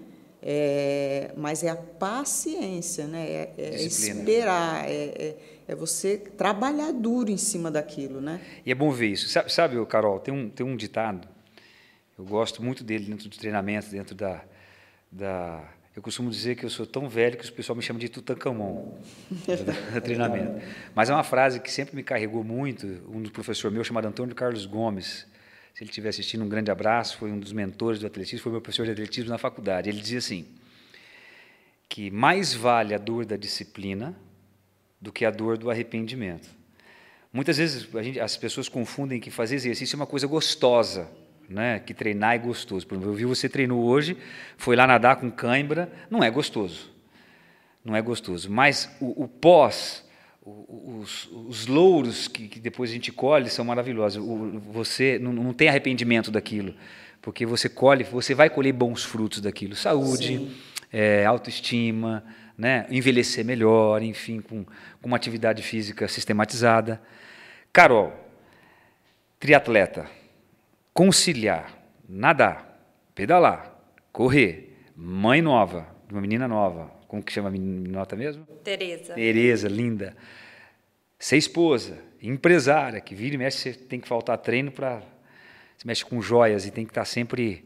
É, 0.49 1.33
mas 1.37 1.65
é 1.65 1.69
a 1.71 1.75
paciência, 1.75 3.09
né? 3.09 3.29
É, 3.29 3.55
é 3.59 3.83
esperar, 3.83 4.89
é, 4.89 4.93
é, 4.93 5.37
é, 5.67 5.75
você 5.75 6.17
trabalhar 6.17 6.93
duro 6.93 7.33
em 7.33 7.37
cima 7.37 7.69
daquilo, 7.69 8.21
né? 8.21 8.41
E 8.65 8.71
é 8.71 8.75
bom 8.75 8.93
ver 8.93 9.09
isso. 9.09 9.29
Sabe, 9.29 9.53
sabe 9.53 9.87
Carol, 9.87 10.21
tem 10.21 10.33
um, 10.33 10.49
tem 10.49 10.65
um 10.65 10.77
ditado, 10.77 11.27
eu 12.17 12.25
gosto 12.25 12.63
muito 12.63 12.85
dele 12.85 13.07
dentro 13.07 13.29
do 13.29 13.37
treinamento, 13.37 13.91
dentro 13.91 14.15
da, 14.15 14.45
da 15.11 15.69
eu 15.97 16.01
costumo 16.01 16.31
dizer 16.31 16.55
que 16.55 16.65
eu 16.65 16.71
sou 16.71 16.87
tão 16.87 17.09
velho 17.09 17.37
que 17.37 17.49
o 17.49 17.53
pessoal 17.53 17.75
me 17.75 17.83
chama 17.83 17.99
de 17.99 18.09
Tutankhamon 18.09 18.99
no 19.93 20.01
treinamento. 20.01 20.63
Mas 20.95 21.11
é 21.11 21.13
uma 21.13 21.25
frase 21.25 21.59
que 21.59 21.73
sempre 21.73 21.97
me 21.97 22.05
carregou 22.05 22.45
muito. 22.45 22.87
Um 23.09 23.25
professor 23.25 23.69
meu 23.73 23.83
chamado 23.83 24.07
Antônio 24.07 24.33
Carlos 24.33 24.65
Gomes, 24.65 25.27
se 25.77 25.83
ele 25.83 25.91
estiver 25.91 26.09
assistindo, 26.09 26.43
um 26.43 26.49
grande 26.49 26.71
abraço, 26.71 27.19
foi 27.19 27.31
um 27.31 27.39
dos 27.39 27.53
mentores 27.53 28.01
do 28.01 28.07
atletismo, 28.07 28.43
foi 28.43 28.51
meu 28.51 28.63
professor 28.63 28.87
de 28.87 28.93
atletismo 28.93 29.29
na 29.29 29.37
faculdade. 29.37 29.91
Ele 29.91 30.01
dizia 30.01 30.17
assim: 30.17 30.47
que 31.87 32.11
mais 32.11 32.55
vale 32.55 32.95
a 32.95 32.99
dor 32.99 33.27
da 33.27 33.37
disciplina 33.37 34.17
do 34.99 35.13
que 35.13 35.23
a 35.23 35.31
dor 35.31 35.59
do 35.59 35.71
arrependimento. 35.71 36.49
Muitas 37.31 37.59
vezes 37.59 37.87
gente, 38.03 38.19
as 38.19 38.39
pessoas 38.39 38.71
confundem 38.71 39.21
que 39.21 39.31
fazer 39.31 39.57
exercício 39.57 39.97
é 39.97 39.99
uma 39.99 40.07
coisa 40.07 40.27
gostosa 40.27 41.11
né? 41.47 41.79
que 41.79 41.93
treinar 41.93 42.35
é 42.35 42.39
gostoso. 42.39 42.87
Por 42.87 42.95
exemplo, 42.95 43.13
eu 43.13 43.15
vi 43.15 43.27
você 43.27 43.47
treinou 43.47 43.85
hoje, 43.85 44.17
foi 44.57 44.77
lá 44.77 44.87
nadar 44.87 45.17
com 45.17 45.31
cãibra, 45.31 45.93
não 46.09 46.25
é 46.25 46.31
gostoso. 46.31 46.91
Não 47.85 47.95
é 47.95 48.01
gostoso. 48.01 48.51
Mas 48.51 48.91
o, 48.99 49.25
o 49.25 49.29
pós, 49.29 50.06
os, 50.47 51.29
os, 51.33 51.67
louros 51.67 52.29
que, 52.29 52.47
que, 52.47 52.61
depois 52.61 52.91
a 52.91 52.93
gente 52.93 53.11
colhe 53.11 53.51
são 53.51 53.65
maravilhosos. 53.65 54.23
O, 54.23 54.61
você 54.73 55.19
não, 55.19 55.33
não, 55.33 55.53
tem 55.53 55.69
arrependimento 55.69 56.31
daquilo, 56.31 56.75
porque 57.21 57.45
você 57.45 57.69
colhe, 57.69 58.05
você 58.05 58.35
vai 58.35 58.49
colher 58.49 58.73
bons 58.73 59.05
frutos 59.05 59.41
daquilo. 59.41 59.75
Saúde, 59.75 60.49
é, 60.93 61.25
autoestima, 61.25 62.25
né? 62.57 62.87
envelhecer 62.91 63.45
melhor, 63.45 64.03
enfim, 64.03 64.41
com, 64.41 64.65
com 64.65 65.09
uma 65.09 65.17
atividade 65.17 65.63
física 65.63 66.07
sistematizada. 66.07 67.03
Carol, 67.73 68.13
triatleta 69.41 70.09
conciliar, 70.97 71.75
nadar, 72.09 72.81
pedalar, 73.15 73.71
correr, 74.11 74.75
mãe 74.97 75.43
nova, 75.43 75.87
uma 76.11 76.23
menina 76.23 76.49
nova, 76.49 76.91
como 77.07 77.23
que 77.23 77.33
chama 77.33 77.49
a 77.49 77.51
menina 77.51 78.07
mesmo? 78.17 78.47
Tereza. 78.65 79.15
Tereza, 79.15 79.69
linda. 79.69 80.17
Ser 81.19 81.37
esposa, 81.37 81.99
empresária, 82.23 83.01
que 83.01 83.15
vira 83.15 83.35
e 83.35 83.39
mexe, 83.39 83.73
você 83.73 83.79
tem 83.79 84.01
que 84.01 84.09
faltar 84.09 84.39
treino 84.39 84.71
para. 84.71 85.03
Você 85.77 85.87
mexe 85.87 86.05
com 86.05 86.21
joias 86.21 86.67
e 86.67 86.71
tem 86.71 86.85
que 86.85 86.91
estar 86.91 87.05
sempre 87.05 87.65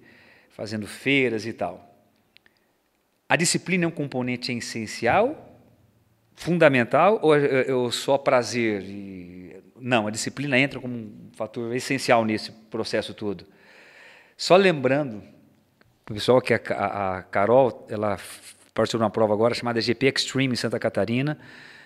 fazendo 0.50 0.86
feiras 0.86 1.46
e 1.46 1.52
tal. 1.52 1.90
A 3.28 3.36
disciplina 3.36 3.84
é 3.84 3.88
um 3.88 3.92
componente 3.92 4.52
essencial, 4.52 5.56
fundamental, 6.34 7.20
ou, 7.22 7.34
é, 7.34 7.68
é, 7.68 7.74
ou 7.74 7.90
só 7.92 8.18
prazer? 8.18 8.82
E 8.82 9.56
não, 9.80 10.06
a 10.06 10.10
disciplina 10.10 10.58
entra 10.58 10.80
como 10.80 10.94
um 10.94 11.30
fator 11.32 11.74
essencial 11.74 12.24
nesse 12.24 12.50
processo 12.50 13.14
todo. 13.14 13.46
Só 14.36 14.56
lembrando, 14.56 15.22
o 16.10 16.14
pessoal 16.14 16.40
que 16.40 16.52
a, 16.52 16.60
a, 16.70 17.18
a 17.18 17.22
Carol, 17.22 17.86
ela 17.88 18.18
participou 18.80 18.98
de 18.98 19.04
uma 19.04 19.10
prova 19.10 19.34
agora 19.34 19.54
chamada 19.54 19.80
GP 19.80 20.06
Extreme 20.06 20.54
em 20.54 20.56
Santa 20.56 20.78
Catarina, 20.78 21.38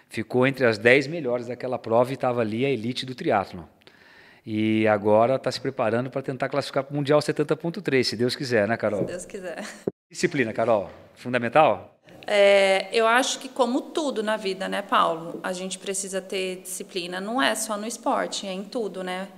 ficou 0.08 0.46
entre 0.46 0.64
as 0.64 0.78
10 0.78 1.06
melhores 1.08 1.46
daquela 1.46 1.78
prova 1.78 2.10
e 2.10 2.14
estava 2.14 2.40
ali 2.40 2.64
a 2.64 2.70
elite 2.70 3.04
do 3.04 3.14
triatlon. 3.14 3.64
E 4.46 4.86
agora 4.86 5.36
está 5.36 5.50
se 5.50 5.60
preparando 5.60 6.10
para 6.10 6.22
tentar 6.22 6.48
classificar 6.48 6.84
para 6.84 6.92
o 6.92 6.96
Mundial 6.96 7.18
70.3, 7.20 8.04
se 8.04 8.16
Deus 8.16 8.36
quiser, 8.36 8.68
né, 8.68 8.76
Carol? 8.76 9.00
Se 9.00 9.06
Deus 9.06 9.24
quiser. 9.24 9.64
Disciplina, 10.10 10.52
Carol, 10.52 10.90
fundamental? 11.14 11.98
É, 12.26 12.88
eu 12.92 13.06
acho 13.06 13.38
que, 13.38 13.48
como 13.48 13.80
tudo 13.80 14.22
na 14.22 14.36
vida, 14.36 14.68
né, 14.68 14.82
Paulo? 14.82 15.40
A 15.42 15.52
gente 15.52 15.78
precisa 15.78 16.20
ter 16.20 16.56
disciplina, 16.56 17.20
não 17.20 17.40
é 17.40 17.54
só 17.54 17.76
no 17.76 17.86
esporte, 17.86 18.46
é 18.46 18.52
em 18.52 18.64
tudo, 18.64 19.02
né? 19.02 19.28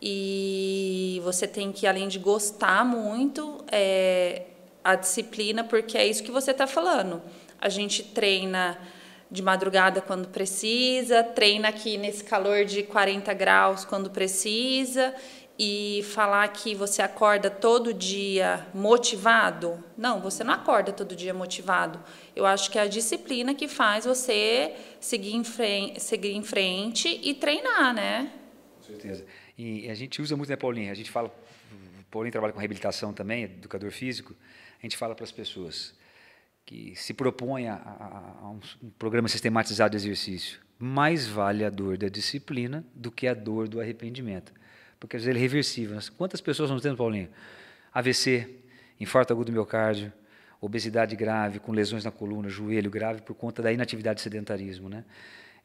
E 0.00 1.20
você 1.24 1.46
tem 1.46 1.72
que, 1.72 1.86
além 1.86 2.08
de 2.08 2.18
gostar 2.18 2.84
muito, 2.84 3.64
é, 3.70 4.46
a 4.84 4.94
disciplina, 4.94 5.64
porque 5.64 5.96
é 5.96 6.06
isso 6.06 6.22
que 6.22 6.30
você 6.30 6.50
está 6.50 6.66
falando. 6.66 7.22
A 7.60 7.68
gente 7.68 8.02
treina 8.02 8.78
de 9.30 9.42
madrugada 9.42 10.00
quando 10.00 10.28
precisa, 10.28 11.22
treina 11.22 11.68
aqui 11.68 11.96
nesse 11.96 12.22
calor 12.22 12.64
de 12.64 12.82
40 12.82 13.32
graus 13.32 13.84
quando 13.84 14.10
precisa 14.10 15.14
e 15.58 16.02
falar 16.12 16.48
que 16.48 16.74
você 16.74 17.00
acorda 17.00 17.48
todo 17.48 17.94
dia 17.94 18.66
motivado. 18.74 19.82
Não, 19.96 20.20
você 20.20 20.42
não 20.42 20.54
acorda 20.54 20.92
todo 20.92 21.14
dia 21.14 21.32
motivado. 21.32 22.02
Eu 22.34 22.44
acho 22.44 22.70
que 22.70 22.78
é 22.78 22.82
a 22.82 22.86
disciplina 22.86 23.54
que 23.54 23.68
faz 23.68 24.04
você 24.04 24.74
seguir 25.00 25.34
em 25.34 25.44
frente, 25.44 26.00
seguir 26.00 26.32
em 26.32 26.42
frente 26.42 27.20
e 27.22 27.32
treinar, 27.32 27.94
né? 27.94 28.32
Com 28.78 28.82
certeza. 28.82 29.24
E 29.56 29.88
a 29.88 29.94
gente 29.94 30.20
usa 30.20 30.36
muito, 30.36 30.48
né, 30.48 30.56
Paulinho? 30.56 30.90
A 30.90 30.94
gente 30.94 31.10
fala, 31.10 31.32
Paulinho 32.10 32.32
trabalha 32.32 32.52
com 32.52 32.58
reabilitação 32.58 33.12
também, 33.12 33.44
educador 33.44 33.90
físico. 33.90 34.34
A 34.82 34.86
gente 34.86 34.96
fala 34.96 35.14
para 35.14 35.24
as 35.24 35.32
pessoas 35.32 35.94
que 36.66 36.94
se 36.96 37.14
propõe 37.14 37.68
a, 37.68 37.74
a, 37.74 38.38
a 38.42 38.50
um, 38.50 38.60
um 38.82 38.90
programa 38.90 39.28
sistematizado 39.28 39.90
de 39.92 39.96
exercício. 39.96 40.60
Mais 40.78 41.26
vale 41.26 41.64
a 41.64 41.70
dor 41.70 41.96
da 41.96 42.08
disciplina 42.08 42.84
do 42.94 43.10
que 43.10 43.26
a 43.28 43.34
dor 43.34 43.68
do 43.68 43.80
arrependimento 43.80 44.52
porque 45.02 45.16
às 45.16 45.24
vezes 45.24 45.30
ele 45.30 45.38
é 45.40 45.42
reversível. 45.42 45.98
Quantas 46.16 46.40
pessoas 46.40 46.70
nós 46.70 46.80
temos, 46.80 46.96
Paulinho? 46.96 47.28
AVC, 47.92 48.48
infarto 49.00 49.32
agudo 49.32 49.46
do 49.46 49.52
miocárdio, 49.52 50.12
obesidade 50.60 51.16
grave, 51.16 51.58
com 51.58 51.72
lesões 51.72 52.04
na 52.04 52.12
coluna, 52.12 52.48
joelho 52.48 52.88
grave, 52.88 53.20
por 53.20 53.34
conta 53.34 53.60
da 53.60 53.72
inatividade 53.72 54.20
e 54.20 54.22
sedentarismo. 54.22 54.88
Né? 54.88 55.04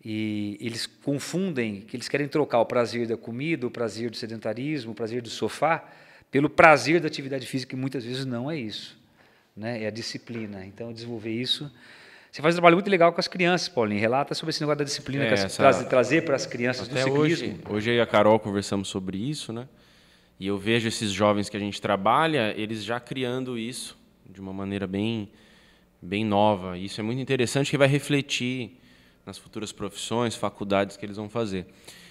E 0.04 0.58
eles 0.60 0.88
confundem 0.88 1.82
que 1.82 1.96
eles 1.96 2.10
querem 2.10 2.28
trocar 2.28 2.62
o 2.62 2.66
prazer 2.66 3.06
da 3.06 3.16
comida, 3.16 3.68
o 3.68 3.70
prazer 3.70 4.10
do 4.10 4.18
sedentarismo, 4.18 4.94
o 4.94 4.96
prazer 4.96 5.22
do 5.22 5.30
sofá, 5.30 5.88
pelo 6.32 6.50
prazer 6.50 7.00
da 7.00 7.06
atividade 7.06 7.46
física, 7.46 7.70
que 7.70 7.76
muitas 7.76 8.04
vezes 8.04 8.26
não 8.26 8.50
é 8.50 8.58
isso. 8.58 9.00
Né? 9.58 9.84
É 9.84 9.88
a 9.88 9.92
disciplina. 9.92 10.66
Então, 10.66 10.94
desenvolver 10.94 11.32
isso 11.32 11.70
você 12.38 12.42
faz 12.44 12.54
um 12.54 12.58
trabalho 12.58 12.76
muito 12.76 12.90
legal 12.90 13.12
com 13.12 13.20
as 13.20 13.28
crianças, 13.28 13.68
Paulinho. 13.68 14.00
Relata 14.00 14.36
sobre 14.36 14.52
esse 14.52 14.62
negócio 14.62 14.78
da 14.78 14.84
disciplina, 14.84 15.24
é, 15.24 15.34
essa... 15.34 15.50
trazer, 15.50 15.86
trazer 15.86 16.22
para 16.24 16.36
as 16.36 16.46
crianças 16.46 16.88
Até 16.88 17.04
do 17.04 17.10
ciclismo. 17.10 17.48
Hoje, 17.48 17.62
hoje 17.68 17.90
eu 17.90 17.96
e 17.96 18.00
a 18.00 18.06
Carol 18.06 18.40
conversamos 18.40 18.90
sobre 18.90 19.18
isso, 19.18 19.52
né? 19.52 19.68
E 20.40 20.46
eu 20.46 20.56
vejo 20.56 20.88
esses 20.88 21.12
jovens 21.12 21.50
que 21.50 21.58
a 21.58 21.60
gente 21.60 21.82
trabalha, 21.82 22.54
eles 22.56 22.84
já 22.84 23.00
criando 23.00 23.58
isso 23.58 23.98
de 24.30 24.40
uma 24.40 24.54
maneira 24.54 24.86
bem, 24.86 25.32
bem 26.00 26.24
nova. 26.24 26.78
E 26.78 26.86
isso 26.86 27.02
é 27.02 27.04
muito 27.04 27.20
interessante 27.20 27.72
que 27.72 27.78
vai 27.78 27.88
refletir 27.88 28.80
nas 29.26 29.40
futuras 29.40 29.72
profissões, 29.72 30.36
faculdades 30.36 30.96
que 30.96 31.04
eles 31.04 31.18
vão 31.18 31.28
fazer. 31.28 31.66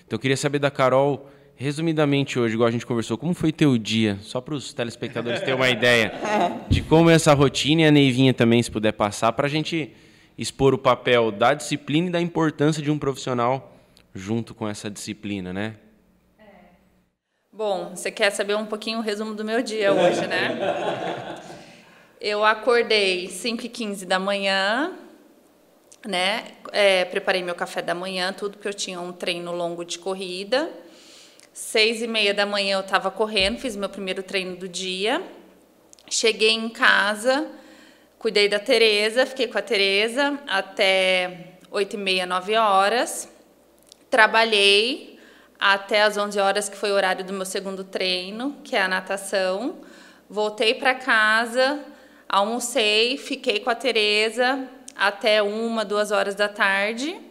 Então 0.05 0.17
eu 0.17 0.21
queria 0.21 0.37
saber 0.37 0.59
da 0.59 0.73
Carol, 0.73 1.31
resumidamente 1.57 2.39
hoje, 2.39 2.55
igual 2.55 2.69
a 2.69 2.71
gente 2.71 2.85
conversou, 2.85 3.17
como 3.17 3.33
foi 3.33 3.51
teu 3.51 3.79
dia? 3.79 4.19
Só 4.21 4.41
para 4.41 4.55
os 4.55 4.75
telespectadores 4.75 5.41
terem 5.41 5.55
uma 5.55 5.71
ideia 5.71 6.13
de 6.69 6.83
como 6.83 7.09
é 7.09 7.15
essa 7.15 7.33
rotina 7.33 7.83
e 7.83 7.85
a 7.87 7.91
Neivinha 7.91 8.35
também, 8.35 8.63
se 8.63 8.71
puder 8.71 8.93
passar, 8.93 9.33
para 9.33 9.47
a 9.47 9.51
gente 9.51 9.91
expor 10.37 10.75
o 10.75 10.79
papel 10.79 11.33
da 11.33 11.55
disciplina 11.55 12.09
e 12.09 12.11
da 12.11 12.21
importância 12.21 12.83
de 12.83 12.91
um 12.91 12.99
profissional 12.99 13.75
junto 14.15 14.55
com 14.55 14.69
essa 14.69 14.91
disciplina, 14.91 15.53
né? 15.53 15.77
É. 16.39 16.43
Bom, 17.51 17.95
você 17.95 18.11
quer 18.11 18.31
saber 18.31 18.55
um 18.55 18.67
pouquinho 18.67 18.99
o 18.99 19.03
resumo 19.03 19.35
do 19.35 19.45
meu 19.45 19.63
dia 19.63 19.93
hoje, 19.93 20.27
né? 20.27 21.41
Eu 22.21 22.45
acordei 22.45 23.29
5 23.29 23.65
e 23.65 23.69
15 23.69 24.05
da 24.05 24.19
manhã, 24.19 24.93
né? 26.07 26.45
É, 26.73 27.07
preparei 27.07 27.43
meu 27.43 27.55
café 27.55 27.81
da 27.81 27.95
manhã, 27.95 28.33
tudo 28.33 28.53
porque 28.53 28.69
eu 28.69 28.75
tinha 28.75 29.01
um 29.01 29.13
treino 29.13 29.53
longo 29.53 29.85
de 29.85 29.99
corrida. 29.99 30.71
Seis 31.59 32.03
e 32.03 32.07
meia 32.07 32.35
da 32.35 32.45
manhã 32.45 32.77
eu 32.77 32.81
estava 32.81 33.11
correndo, 33.11 33.59
fiz 33.59 33.75
meu 33.77 33.89
primeiro 33.89 34.23
treino 34.23 34.57
do 34.57 34.69
dia. 34.69 35.23
Cheguei 36.07 36.51
em 36.51 36.69
casa, 36.69 37.51
Cuidei 38.19 38.47
da 38.47 38.59
Tereza, 38.59 39.25
fiquei 39.25 39.49
com 39.49 39.57
a 39.57 39.63
Tereza 39.63 40.39
até 40.47 41.55
8 41.71 41.95
e 41.95 41.97
meia, 41.97 42.27
9 42.27 42.57
horas. 42.57 43.27
Trabalhei 44.11 45.19
até 45.59 46.03
as 46.03 46.19
11 46.19 46.39
horas, 46.39 46.69
que 46.69 46.77
foi 46.77 46.93
o 46.93 46.95
horário 46.95 47.25
do 47.25 47.33
meu 47.33 47.47
segundo 47.47 47.85
treino, 47.85 48.59
que 48.63 48.77
é 48.77 48.83
a 48.83 48.87
natação. 48.87 49.79
Voltei 50.29 50.75
para 50.75 50.95
casa, 50.95 51.81
almocei, 52.29 53.17
fiquei 53.17 53.61
com 53.61 53.71
a 53.71 53.75
Tereza 53.75 54.69
até 54.95 55.43
uma, 55.43 55.87
duas 55.87 56.11
horas 56.11 56.35
da 56.35 56.51
tarde. 56.51 57.26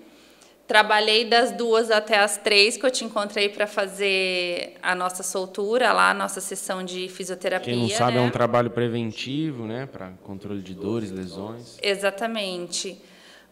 Trabalhei 0.68 1.26
das 1.26 1.52
duas 1.52 1.92
até 1.92 2.18
as 2.18 2.38
três, 2.38 2.76
que 2.76 2.84
eu 2.84 2.90
te 2.90 3.06
encontrei 3.06 3.50
para 3.50 3.68
fazer 3.68 4.74
a 4.82 4.96
nossa 4.96 5.22
soltura 5.22 5.94
lá, 5.94 6.10
a 6.10 6.14
nossa 6.14 6.42
sessão 6.42 6.84
de 6.84 7.08
fisioterapia. 7.08 7.74
Quem 7.74 7.84
não 7.84 7.90
sabe, 7.90 8.14
né? 8.14 8.24
é 8.24 8.28
um 8.28 8.32
trabalho 8.32 8.72
preventivo, 8.72 9.68
né? 9.68 9.86
Para 9.86 10.10
controle 10.24 10.64
de 10.64 10.74
dores, 10.74 11.12
lesões. 11.12 11.78
Exatamente. 11.84 13.00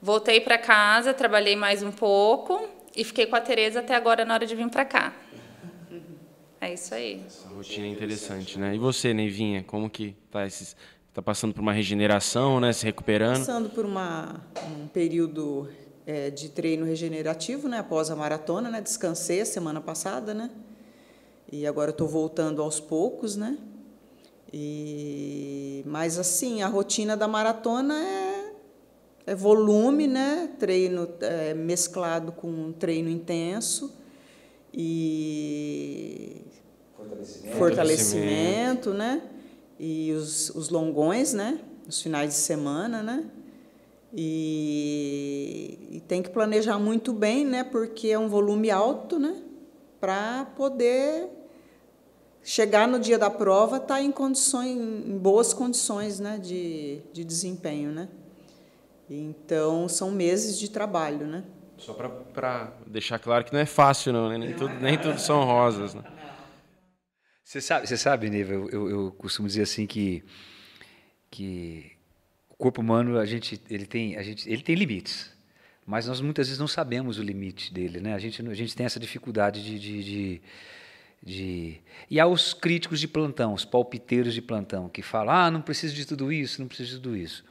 Voltei 0.02 0.42
para 0.42 0.58
casa, 0.58 1.14
trabalhei 1.14 1.56
mais 1.56 1.84
um 1.84 1.92
pouco 1.92 2.68
e 2.96 3.04
fiquei 3.04 3.28
com 3.28 3.36
a 3.36 3.42
Tereza 3.42 3.82
até 3.82 3.96
agora 3.96 4.26
na 4.26 4.34
hora 4.34 4.48
de 4.48 4.56
vir 4.56 4.68
para 4.70 4.84
cá. 4.84 5.14
É 6.60 6.74
isso 6.74 6.96
aí. 6.96 7.22
Essa 7.28 7.48
rotina 7.50 7.86
é 7.86 7.90
interessante, 7.90 8.58
né? 8.58 8.74
E 8.74 8.80
você, 8.80 9.14
Neivinha, 9.14 9.64
como 9.64 9.88
que 9.88 10.16
tá 10.32 10.48
esses 10.48 10.76
tá 11.14 11.22
passando 11.22 11.54
por 11.54 11.62
uma 11.62 11.74
regeneração, 11.74 12.60
né, 12.60 12.74
se 12.74 12.86
recuperando? 12.86 13.38
Passando 13.38 13.70
por 13.70 13.86
uma, 13.86 14.42
um 14.82 14.88
período 14.88 15.70
é, 16.06 16.30
de 16.30 16.50
treino 16.50 16.86
regenerativo, 16.86 17.68
né, 17.68 17.80
após 17.80 18.10
a 18.10 18.16
maratona, 18.16 18.70
né, 18.70 18.82
descansei 18.82 19.42
a 19.42 19.46
semana 19.46 19.80
passada, 19.80 20.34
né, 20.34 20.50
e 21.52 21.66
agora 21.66 21.92
estou 21.92 22.08
voltando 22.08 22.62
aos 22.62 22.80
poucos, 22.80 23.36
né, 23.36 23.58
e 24.52 25.84
mas 25.86 26.20
assim 26.20 26.62
a 26.62 26.68
rotina 26.68 27.18
da 27.18 27.28
maratona 27.28 27.96
é, 27.96 28.54
é 29.28 29.36
volume, 29.36 30.08
né, 30.08 30.50
treino 30.60 31.08
é, 31.22 31.54
mesclado 31.54 32.32
com 32.32 32.48
um 32.48 32.72
treino 32.74 33.10
intenso 33.10 33.94
e 34.74 36.42
fortalecimento, 36.98 37.58
fortalecimento 37.58 38.90
né, 38.92 39.22
e 39.80 40.12
os, 40.12 40.50
os 40.50 40.70
longões, 40.70 41.34
né, 41.34 41.60
os 41.88 42.02
finais 42.02 42.30
de 42.32 42.36
semana, 42.36 43.02
né. 43.02 43.26
E, 44.16 45.80
e, 45.90 46.00
tem 46.02 46.22
que 46.22 46.30
planejar 46.30 46.78
muito 46.78 47.12
bem, 47.12 47.44
né? 47.44 47.64
Porque 47.64 48.10
é 48.10 48.20
um 48.20 48.28
volume 48.28 48.70
alto, 48.70 49.18
né? 49.18 49.42
Para 50.00 50.46
poder 50.56 51.30
chegar 52.44 52.88
no 52.88 53.00
dia 53.00 53.18
da 53.18 53.32
prova, 53.32 53.78
estar 53.78 53.96
tá 53.96 54.02
em 54.02 54.12
condições, 54.12 54.78
em 54.78 55.18
boas 55.18 55.52
condições, 55.52 56.20
né? 56.20 56.38
De, 56.38 57.02
de 57.12 57.24
desempenho, 57.24 57.92
né? 57.92 58.08
Então 59.10 59.90
são 59.90 60.12
meses 60.12 60.60
de 60.60 60.70
trabalho, 60.70 61.26
né? 61.26 61.44
Só 61.78 61.94
para 61.94 62.72
deixar 62.86 63.18
claro 63.18 63.44
que 63.44 63.52
não 63.52 63.60
é 63.60 63.66
fácil, 63.66 64.14
não, 64.14 64.30
né? 64.30 64.38
Nem 64.38 64.56
tudo, 64.56 64.74
nem 64.76 64.98
tudo 64.98 65.20
são 65.20 65.44
rosas, 65.44 65.96
né? 65.96 66.04
Você 67.44 67.60
sabe, 67.60 67.88
você 67.88 67.98
sabe, 67.98 68.30
Neiva, 68.30 68.54
eu, 68.54 68.70
eu, 68.70 68.90
eu 68.90 69.12
costumo 69.12 69.48
dizer 69.48 69.64
assim 69.64 69.88
que 69.88 70.24
que 71.30 71.92
corpo 72.64 72.80
humano 72.80 73.20
a 73.20 73.26
gente 73.26 73.62
ele 73.70 73.86
tem 73.86 74.16
a 74.16 74.24
gente 74.24 74.50
ele 74.50 74.62
tem 74.62 74.74
limites. 74.74 75.30
Mas 75.86 76.08
nós 76.08 76.22
muitas 76.22 76.48
vezes 76.48 76.58
não 76.58 76.68
sabemos 76.68 77.20
o 77.20 77.24
limite 77.24 77.74
dele 77.74 78.00
né? 78.00 78.14
A 78.14 78.20
gente 78.20 78.42
a 78.42 78.54
gente 78.54 78.74
tem 78.74 78.86
essa 78.86 79.02
dificuldade 79.02 79.62
de, 79.62 79.78
de, 79.78 80.04
de, 80.04 80.42
de... 81.22 81.82
e 82.10 82.22
há 82.22 82.26
os 82.26 82.54
críticos 82.54 83.02
de 83.02 83.08
plantão 83.08 83.54
os 83.54 83.66
palpiteiros 83.66 84.34
de 84.34 84.42
plantão 84.42 84.88
que 84.88 85.02
falam 85.02 85.36
ah 85.36 85.52
não 85.52 85.62
preciso 85.62 85.94
de 85.94 86.06
tudo 86.08 86.32
isso 86.32 86.62
não 86.62 86.70
preciso 86.70 86.92
de 86.92 86.96
tudo 87.02 87.18
isso. 87.18 87.44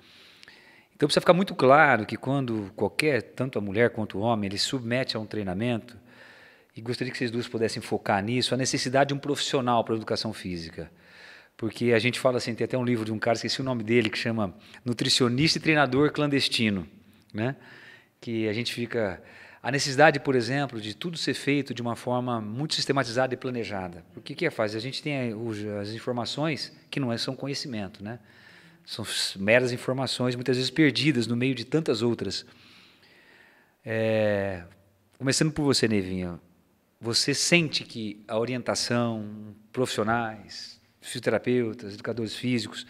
Então 0.96 1.06
precisa 1.06 1.20
ficar 1.20 1.34
muito 1.34 1.54
claro 1.54 2.06
que 2.06 2.16
quando 2.16 2.72
qualquer 2.74 3.20
tanto 3.20 3.58
a 3.58 3.60
mulher 3.60 3.90
quanto 3.90 4.16
o 4.16 4.22
homem 4.22 4.48
ele 4.48 4.58
submete 4.58 5.14
a 5.14 5.20
um 5.20 5.26
treinamento 5.26 5.94
e 6.74 6.80
gostaria 6.80 7.12
que 7.12 7.18
vocês 7.18 7.30
duas 7.30 7.46
pudessem 7.46 7.82
focar 7.82 8.24
nisso 8.24 8.54
a 8.54 8.56
necessidade 8.56 9.08
de 9.08 9.14
um 9.14 9.18
profissional 9.18 9.84
para 9.84 9.92
a 9.94 9.96
educação 9.98 10.32
física 10.32 10.90
porque 11.62 11.92
a 11.92 11.98
gente 12.00 12.18
fala 12.18 12.38
assim, 12.38 12.56
tem 12.56 12.64
até 12.64 12.76
um 12.76 12.84
livro 12.84 13.04
de 13.04 13.12
um 13.12 13.20
cara, 13.20 13.36
esqueci 13.36 13.60
o 13.60 13.64
nome 13.64 13.84
dele, 13.84 14.10
que 14.10 14.18
chama 14.18 14.52
Nutricionista 14.84 15.58
e 15.58 15.60
Treinador 15.60 16.10
Clandestino, 16.10 16.88
né? 17.32 17.54
Que 18.20 18.48
a 18.48 18.52
gente 18.52 18.74
fica 18.74 19.22
a 19.62 19.70
necessidade, 19.70 20.18
por 20.18 20.34
exemplo, 20.34 20.80
de 20.80 20.92
tudo 20.92 21.16
ser 21.16 21.34
feito 21.34 21.72
de 21.72 21.80
uma 21.80 21.94
forma 21.94 22.40
muito 22.40 22.74
sistematizada 22.74 23.32
e 23.32 23.36
planejada. 23.36 24.04
O 24.16 24.20
que 24.20 24.34
que 24.34 24.44
é 24.44 24.50
faz? 24.50 24.74
A 24.74 24.80
gente 24.80 25.00
tem 25.00 25.32
as 25.80 25.90
informações 25.90 26.76
que 26.90 26.98
não 26.98 27.12
é, 27.12 27.16
são 27.16 27.36
conhecimento, 27.36 28.02
né? 28.02 28.18
São 28.84 29.06
meras 29.36 29.70
informações, 29.70 30.34
muitas 30.34 30.56
vezes 30.56 30.68
perdidas 30.68 31.28
no 31.28 31.36
meio 31.36 31.54
de 31.54 31.64
tantas 31.64 32.02
outras. 32.02 32.44
É, 33.86 34.64
começando 35.16 35.52
por 35.52 35.62
você, 35.62 35.86
Nevinha, 35.86 36.40
você 37.00 37.32
sente 37.32 37.84
que 37.84 38.20
a 38.26 38.36
orientação, 38.36 39.54
profissionais, 39.72 40.81
fisioterapeutas, 41.02 41.92
educadores 41.92 42.34
físicos. 42.34 42.86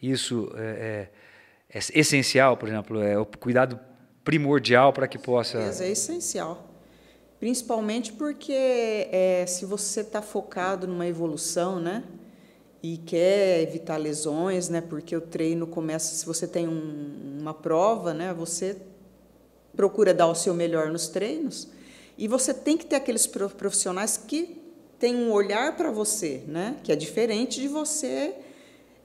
Isso 0.00 0.52
é, 0.54 1.10
é, 1.70 1.78
é 1.78 1.98
essencial, 1.98 2.56
por 2.56 2.68
exemplo, 2.68 3.02
é 3.02 3.18
o 3.18 3.26
cuidado 3.26 3.80
primordial 4.22 4.92
para 4.92 5.08
que 5.08 5.18
possa. 5.18 5.58
É 5.58 5.90
essencial. 5.90 6.68
Principalmente 7.40 8.12
porque 8.12 8.52
é, 8.52 9.44
se 9.46 9.64
você 9.64 10.00
está 10.00 10.20
focado 10.20 10.86
numa 10.86 11.06
evolução, 11.06 11.80
né? 11.80 12.04
E 12.80 12.96
quer 12.98 13.62
evitar 13.62 13.96
lesões, 13.96 14.68
né? 14.68 14.80
Porque 14.80 15.16
o 15.16 15.20
treino 15.20 15.66
começa, 15.66 16.14
se 16.14 16.26
você 16.26 16.46
tem 16.46 16.68
um, 16.68 17.38
uma 17.40 17.54
prova, 17.54 18.12
né? 18.12 18.32
Você 18.34 18.76
procura 19.74 20.12
dar 20.12 20.26
o 20.26 20.34
seu 20.34 20.52
melhor 20.52 20.90
nos 20.90 21.08
treinos. 21.08 21.68
E 22.16 22.26
você 22.26 22.52
tem 22.52 22.76
que 22.76 22.84
ter 22.84 22.96
aqueles 22.96 23.26
profissionais 23.26 24.16
que 24.16 24.67
tem 24.98 25.14
um 25.16 25.32
olhar 25.32 25.76
para 25.76 25.90
você, 25.90 26.42
né? 26.46 26.76
que 26.82 26.92
é 26.92 26.96
diferente 26.96 27.60
de 27.60 27.68
você. 27.68 28.34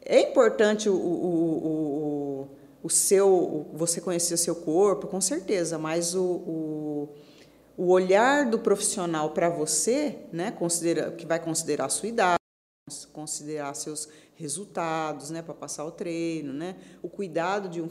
É 0.04 0.20
importante 0.20 0.90
o, 0.90 0.96
o, 0.96 1.68
o, 1.68 2.48
o 2.84 2.90
seu, 2.90 3.70
você 3.74 4.02
conhecer 4.02 4.34
o 4.34 4.38
seu 4.38 4.56
corpo, 4.56 5.08
com 5.08 5.22
certeza, 5.22 5.78
mas 5.78 6.16
o, 6.16 6.24
o, 6.24 7.10
o 7.78 7.88
olhar 7.90 8.50
do 8.50 8.60
profissional 8.60 9.30
para 9.30 9.50
você, 9.50 10.18
né? 10.32 10.52
Considera, 10.52 11.12
que 11.12 11.26
vai 11.26 11.40
considerar 11.40 11.86
a 11.86 11.90
sua 11.90 12.10
idade, 12.10 12.40
considerar 13.14 13.74
seus 13.76 14.10
resultados, 14.36 15.30
né, 15.30 15.42
para 15.42 15.54
passar 15.54 15.86
o 15.86 15.92
treino, 15.92 16.52
né, 16.52 16.76
o 17.02 17.08
cuidado 17.08 17.70
de 17.70 17.82
um 17.82 17.88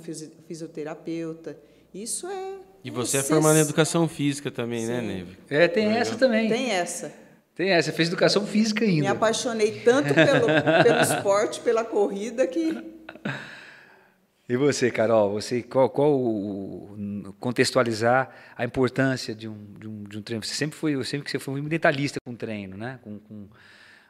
fisioterapeuta, 0.46 1.58
isso 1.94 2.26
é. 2.26 2.56
E 2.84 2.90
você 2.90 3.18
é 3.18 3.22
formada 3.22 3.58
em 3.58 3.62
educação 3.62 4.08
física 4.08 4.50
também, 4.50 4.86
né, 4.86 5.00
Sim. 5.00 5.06
né, 5.06 5.14
Neve? 5.14 5.38
É, 5.48 5.68
tem 5.68 5.86
essa 5.86 6.16
também. 6.16 6.48
Tem 6.48 6.70
essa. 6.70 7.21
Tem 7.62 7.70
essa, 7.70 7.92
você 7.92 7.96
fez 7.96 8.08
educação 8.08 8.44
física 8.44 8.84
ainda. 8.84 9.02
Me 9.02 9.06
apaixonei 9.06 9.82
tanto 9.84 10.12
pelo, 10.12 10.46
pelo 10.82 11.00
esporte, 11.00 11.60
pela 11.60 11.84
corrida 11.84 12.44
que. 12.44 12.76
E 14.48 14.56
você, 14.56 14.90
Carol, 14.90 15.30
você 15.30 15.62
qual, 15.62 15.88
qual 15.88 16.10
contextualizar 17.38 18.34
a 18.56 18.64
importância 18.64 19.32
de 19.32 19.46
um, 19.46 19.74
de 19.78 19.86
um, 19.86 20.02
de 20.02 20.18
um 20.18 20.22
treino? 20.22 20.42
Você 20.42 20.54
sempre 20.54 20.76
foi, 20.76 20.96
eu 20.96 21.04
sempre 21.04 21.24
que 21.26 21.30
você 21.30 21.38
foi 21.38 21.54
muito 21.54 21.68
detalhista 21.68 22.18
com 22.26 22.34
treino, 22.34 22.76
né? 22.76 22.98
Com, 23.00 23.20
com, 23.20 23.46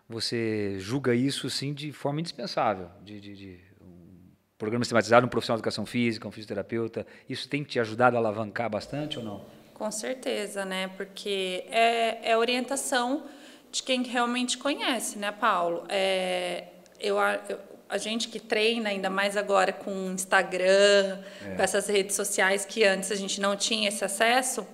você 0.08 0.76
julga 0.78 1.14
isso 1.14 1.50
sim 1.50 1.74
de 1.74 1.92
forma 1.92 2.20
indispensável, 2.20 2.88
de, 3.04 3.20
de, 3.20 3.34
de 3.36 3.60
um 3.82 4.30
programa 4.56 4.82
sistematizado, 4.82 5.26
um 5.26 5.28
profissional 5.28 5.58
de 5.58 5.60
educação 5.60 5.84
física, 5.84 6.26
um 6.26 6.32
fisioterapeuta. 6.32 7.06
Isso 7.28 7.46
tem 7.50 7.62
te 7.62 7.78
ajudado 7.78 8.16
a 8.16 8.18
alavancar 8.18 8.70
bastante 8.70 9.18
ou 9.18 9.24
não? 9.26 9.44
Com 9.74 9.90
certeza, 9.90 10.64
né? 10.64 10.88
Porque 10.96 11.66
é, 11.68 12.30
é 12.30 12.38
orientação 12.38 13.26
de 13.72 13.82
quem 13.82 14.02
realmente 14.02 14.58
conhece, 14.58 15.18
né, 15.18 15.32
Paulo? 15.32 15.84
É, 15.88 16.64
eu, 17.00 17.16
eu, 17.48 17.58
a 17.88 17.96
gente 17.96 18.28
que 18.28 18.38
treina, 18.38 18.90
ainda 18.90 19.08
mais 19.08 19.34
agora 19.34 19.72
com 19.72 20.12
Instagram, 20.12 21.18
é. 21.44 21.54
com 21.56 21.62
essas 21.62 21.86
redes 21.88 22.14
sociais 22.14 22.66
que 22.66 22.84
antes 22.84 23.10
a 23.10 23.14
gente 23.14 23.40
não 23.40 23.56
tinha 23.56 23.88
esse 23.88 24.04
acesso, 24.04 24.66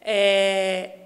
é, 0.00 0.96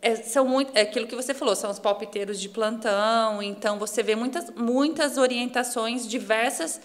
é, 0.00 0.14
são 0.14 0.46
muito, 0.46 0.70
é 0.76 0.82
aquilo 0.82 1.08
que 1.08 1.16
você 1.16 1.34
falou, 1.34 1.56
são 1.56 1.70
os 1.70 1.80
palpiteiros 1.80 2.40
de 2.40 2.48
plantão, 2.48 3.42
então 3.42 3.80
você 3.80 4.00
vê 4.00 4.14
muitas, 4.14 4.50
muitas 4.54 5.18
orientações, 5.18 6.06
diversas 6.06 6.80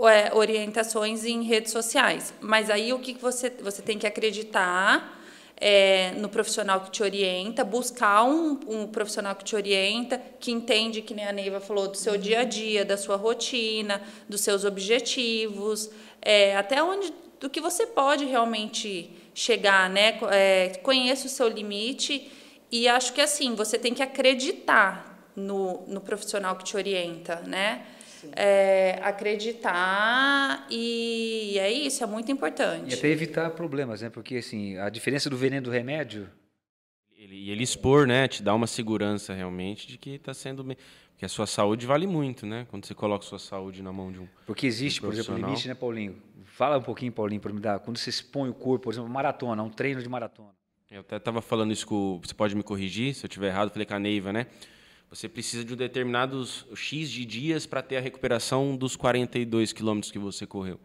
é, 0.00 0.34
orientações 0.34 1.24
em 1.24 1.42
redes 1.42 1.72
sociais. 1.72 2.34
Mas 2.42 2.68
aí 2.68 2.92
o 2.92 2.98
que 2.98 3.14
você, 3.14 3.48
você 3.48 3.80
tem 3.80 3.98
que 3.98 4.06
acreditar 4.06 5.15
é, 5.58 6.12
no 6.12 6.28
profissional 6.28 6.80
que 6.82 6.90
te 6.90 7.02
orienta, 7.02 7.64
buscar 7.64 8.24
um, 8.24 8.60
um, 8.66 8.86
profissional 8.86 9.34
que 9.34 9.44
te 9.44 9.56
orienta, 9.56 10.20
que 10.38 10.52
entende, 10.52 11.02
que 11.02 11.14
nem 11.14 11.26
a 11.26 11.32
Neiva 11.32 11.60
falou, 11.60 11.88
do 11.88 11.96
seu 11.96 12.18
dia 12.18 12.40
a 12.40 12.44
dia, 12.44 12.84
da 12.84 12.96
sua 12.96 13.16
rotina, 13.16 14.02
dos 14.28 14.42
seus 14.42 14.64
objetivos, 14.64 15.90
é, 16.20 16.56
até 16.56 16.82
onde 16.82 17.12
do 17.40 17.50
que 17.50 17.60
você 17.60 17.86
pode 17.86 18.24
realmente 18.24 19.10
chegar, 19.34 19.90
né? 19.90 20.18
É, 20.30 20.68
conheça 20.82 21.26
o 21.26 21.30
seu 21.30 21.48
limite 21.48 22.32
e 22.72 22.88
acho 22.88 23.12
que 23.12 23.20
assim 23.20 23.54
você 23.54 23.78
tem 23.78 23.92
que 23.92 24.02
acreditar 24.02 25.30
no, 25.36 25.84
no 25.86 26.00
profissional 26.00 26.56
que 26.56 26.64
te 26.64 26.76
orienta, 26.76 27.42
né? 27.46 27.84
É, 28.34 28.98
acreditar 29.02 30.66
e 30.70 31.58
é 31.58 31.70
isso, 31.70 32.02
é 32.02 32.06
muito 32.06 32.30
importante. 32.32 32.94
E 32.94 32.98
até 32.98 33.08
evitar 33.08 33.50
problemas, 33.50 34.02
né? 34.02 34.10
Porque 34.10 34.36
assim, 34.36 34.76
a 34.78 34.88
diferença 34.88 35.28
do 35.30 35.36
veneno 35.36 35.64
do 35.64 35.70
remédio. 35.70 36.28
E 37.18 37.50
ele 37.50 37.62
expor, 37.62 38.06
né? 38.06 38.28
Te 38.28 38.42
dá 38.42 38.54
uma 38.54 38.66
segurança 38.66 39.34
realmente 39.34 39.86
de 39.86 39.98
que 39.98 40.10
está 40.10 40.32
sendo 40.32 40.62
bem. 40.62 40.76
Porque 41.10 41.24
a 41.24 41.28
sua 41.28 41.46
saúde 41.46 41.86
vale 41.86 42.06
muito, 42.06 42.44
né? 42.44 42.66
Quando 42.70 42.84
você 42.84 42.94
coloca 42.94 43.24
a 43.24 43.28
sua 43.28 43.38
saúde 43.38 43.82
na 43.82 43.90
mão 43.90 44.12
de 44.12 44.20
um. 44.20 44.28
Porque 44.44 44.66
existe, 44.66 45.00
um 45.00 45.08
por 45.08 45.14
exemplo, 45.14 45.34
limite, 45.34 45.66
né, 45.66 45.74
Paulinho? 45.74 46.22
Fala 46.44 46.76
um 46.76 46.82
pouquinho, 46.82 47.10
Paulinho, 47.10 47.40
para 47.40 47.52
me 47.52 47.60
dar. 47.60 47.78
Quando 47.80 47.96
você 47.96 48.10
expõe 48.10 48.50
o 48.50 48.54
corpo, 48.54 48.84
por 48.84 48.92
exemplo, 48.92 49.08
maratona, 49.08 49.62
um 49.62 49.70
treino 49.70 50.02
de 50.02 50.08
maratona. 50.08 50.50
Eu 50.90 51.00
até 51.00 51.16
estava 51.16 51.40
falando 51.40 51.72
isso 51.72 51.86
com. 51.86 52.20
Você 52.22 52.34
pode 52.34 52.54
me 52.54 52.62
corrigir 52.62 53.14
se 53.14 53.24
eu 53.24 53.28
estiver 53.28 53.48
errado, 53.48 53.70
falei 53.70 53.86
com 53.86 53.94
a 53.94 53.98
Neiva, 53.98 54.32
né? 54.32 54.46
Você 55.10 55.28
precisa 55.28 55.64
de 55.64 55.72
um 55.72 55.76
determinado 55.76 56.44
X 56.74 57.10
de 57.10 57.24
dias 57.24 57.64
para 57.64 57.80
ter 57.82 57.96
a 57.96 58.00
recuperação 58.00 58.76
dos 58.76 58.96
42 58.96 59.72
quilômetros 59.72 60.10
que 60.10 60.18
você 60.18 60.46
correu. 60.46 60.80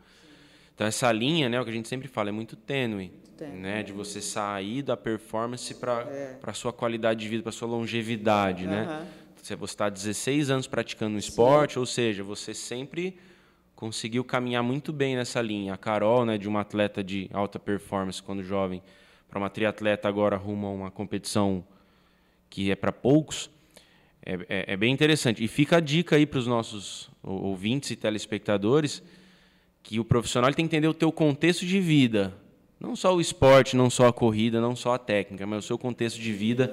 Então 0.76 0.88
essa 0.88 1.12
linha, 1.12 1.50
né, 1.50 1.60
o 1.60 1.64
que 1.64 1.70
a 1.70 1.74
gente 1.74 1.88
sempre 1.88 2.08
fala, 2.08 2.30
é 2.30 2.32
muito 2.32 2.56
tênue, 2.56 3.12
né, 3.40 3.82
de 3.84 3.92
você 3.92 4.22
sair 4.22 4.84
da 4.84 4.96
performance 4.96 5.74
para 5.74 6.06
para 6.40 6.54
sua 6.54 6.72
qualidade 6.72 7.20
de 7.20 7.28
vida, 7.28 7.44
para 7.44 7.52
sua 7.52 7.68
longevidade, 7.68 8.68
né? 8.68 8.84
Aham. 8.84 9.08
Você 9.42 9.56
está 9.56 9.90
16 9.90 10.52
anos 10.52 10.68
praticando 10.68 11.16
um 11.16 11.18
esporte, 11.18 11.80
ou 11.80 11.86
seja, 11.86 12.24
você 12.24 12.54
sempre 12.54 13.18
conseguiu 13.76 14.24
caminhar 14.24 14.62
muito 14.62 14.94
bem 14.94 15.16
nessa 15.16 15.42
linha. 15.42 15.74
A 15.74 15.78
Carol, 15.78 16.24
né, 16.26 16.38
de 16.38 16.48
uma 16.48 16.62
atleta 16.62 17.04
de 17.04 17.28
alta 17.34 17.58
performance 17.58 18.22
quando 18.22 18.44
jovem, 18.44 18.84
para 19.28 19.40
uma 19.40 19.50
triatleta 19.50 20.08
agora 20.08 20.36
rumo 20.38 20.68
a 20.68 20.70
uma 20.70 20.92
competição 20.92 21.66
que 22.52 22.70
é 22.70 22.76
para 22.76 22.92
poucos, 22.92 23.50
é, 24.26 24.34
é- 24.50 24.74
é 24.74 24.78
bem 24.78 24.94
interessante. 24.94 25.44
E 25.44 25.48
fica 25.48 25.78
a 25.78 25.80
dica 25.80 26.16
aí 26.16 26.26
para 26.26 26.40
os 26.40 26.48
nossos 26.48 27.10
ou- 27.24 27.44
ouvintes 27.44 27.92
e 27.92 27.96
telespectadores 27.96 29.02
que 29.84 30.00
o 30.00 30.06
profissional 30.06 30.54
tem 30.54 30.66
que 30.66 30.76
entender 30.76 30.88
o 30.88 30.94
teu 30.94 31.12
contexto 31.12 31.66
de 31.66 31.80
vida. 31.80 32.34
Não 32.80 32.96
só 32.96 33.16
o 33.16 33.22
esporte, 33.22 33.76
não 33.76 33.90
só 33.90 34.08
a 34.08 34.14
corrida, 34.14 34.60
não 34.60 34.76
só 34.76 34.94
a 34.96 34.98
técnica, 35.00 35.46
mas 35.46 35.64
o 35.64 35.68
seu 35.68 35.78
contexto 35.78 36.20
de 36.20 36.32
vida 36.34 36.68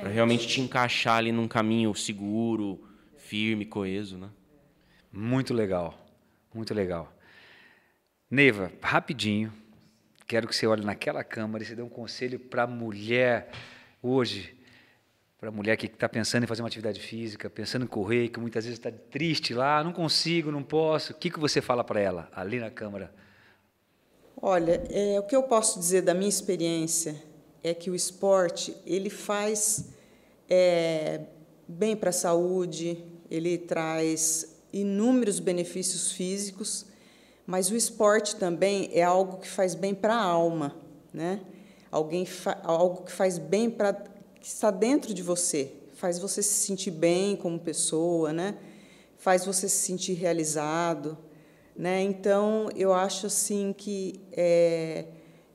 para 0.00 0.08
realmente 0.10 0.46
te 0.46 0.60
encaixar 0.60 1.16
ali 1.18 1.32
num 1.32 1.48
caminho 1.48 1.94
seguro, 1.94 2.82
firme, 3.16 3.64
coeso, 3.64 4.18
né? 4.18 4.28
Muito 5.10 5.54
legal, 5.54 5.98
muito 6.54 6.74
legal. 6.74 7.10
Neiva, 8.30 8.70
rapidinho, 8.82 9.50
quero 10.26 10.46
que 10.46 10.54
você 10.54 10.66
olhe 10.66 10.84
naquela 10.84 11.24
câmera 11.24 11.64
e 11.64 11.66
você 11.66 11.74
dê 11.74 11.80
um 11.82 11.88
conselho 11.88 12.38
para 12.38 12.64
a 12.64 12.66
mulher 12.66 13.50
hoje, 14.02 14.54
para 15.38 15.50
a 15.50 15.52
mulher 15.52 15.76
que 15.76 15.86
está 15.86 16.08
pensando 16.08 16.42
em 16.42 16.46
fazer 16.46 16.62
uma 16.62 16.68
atividade 16.68 17.00
física, 17.00 17.48
pensando 17.48 17.84
em 17.84 17.88
correr, 17.88 18.28
que 18.28 18.40
muitas 18.40 18.64
vezes 18.64 18.78
está 18.78 18.90
triste 18.90 19.54
lá, 19.54 19.84
não 19.84 19.92
consigo, 19.92 20.50
não 20.50 20.64
posso. 20.64 21.12
O 21.12 21.14
que, 21.14 21.30
que 21.30 21.38
você 21.38 21.60
fala 21.60 21.84
para 21.84 22.00
ela 22.00 22.28
ali 22.34 22.58
na 22.58 22.70
câmera? 22.70 23.12
Olha, 24.40 24.82
é, 24.90 25.18
o 25.18 25.22
que 25.22 25.36
eu 25.36 25.44
posso 25.44 25.78
dizer 25.78 26.02
da 26.02 26.12
minha 26.12 26.28
experiência 26.28 27.14
é 27.62 27.72
que 27.72 27.88
o 27.88 27.94
esporte 27.94 28.76
ele 28.84 29.10
faz 29.10 29.90
é, 30.50 31.20
bem 31.68 31.96
para 31.96 32.10
a 32.10 32.12
saúde, 32.12 33.04
ele 33.30 33.58
traz 33.58 34.56
inúmeros 34.72 35.38
benefícios 35.38 36.12
físicos, 36.12 36.86
mas 37.46 37.70
o 37.70 37.76
esporte 37.76 38.34
também 38.36 38.90
é 38.92 39.02
algo 39.02 39.38
que 39.38 39.48
faz 39.48 39.74
bem 39.74 39.94
para 39.94 40.14
a 40.14 40.22
alma, 40.22 40.76
né? 41.12 41.40
Alguém 41.90 42.26
algo 42.64 43.04
que 43.04 43.12
faz 43.12 43.38
bem 43.38 43.70
para 43.70 43.92
que 44.40 44.46
está 44.46 44.70
dentro 44.70 45.12
de 45.12 45.22
você, 45.22 45.72
faz 45.94 46.18
você 46.18 46.42
se 46.42 46.66
sentir 46.66 46.90
bem 46.90 47.36
como 47.36 47.58
pessoa, 47.58 48.32
né? 48.32 48.56
Faz 49.16 49.44
você 49.44 49.68
se 49.68 49.76
sentir 49.76 50.12
realizado, 50.12 51.18
né? 51.76 52.02
Então 52.02 52.68
eu 52.76 52.92
acho 52.92 53.26
assim 53.26 53.74
que 53.76 54.20
é, 54.32 55.06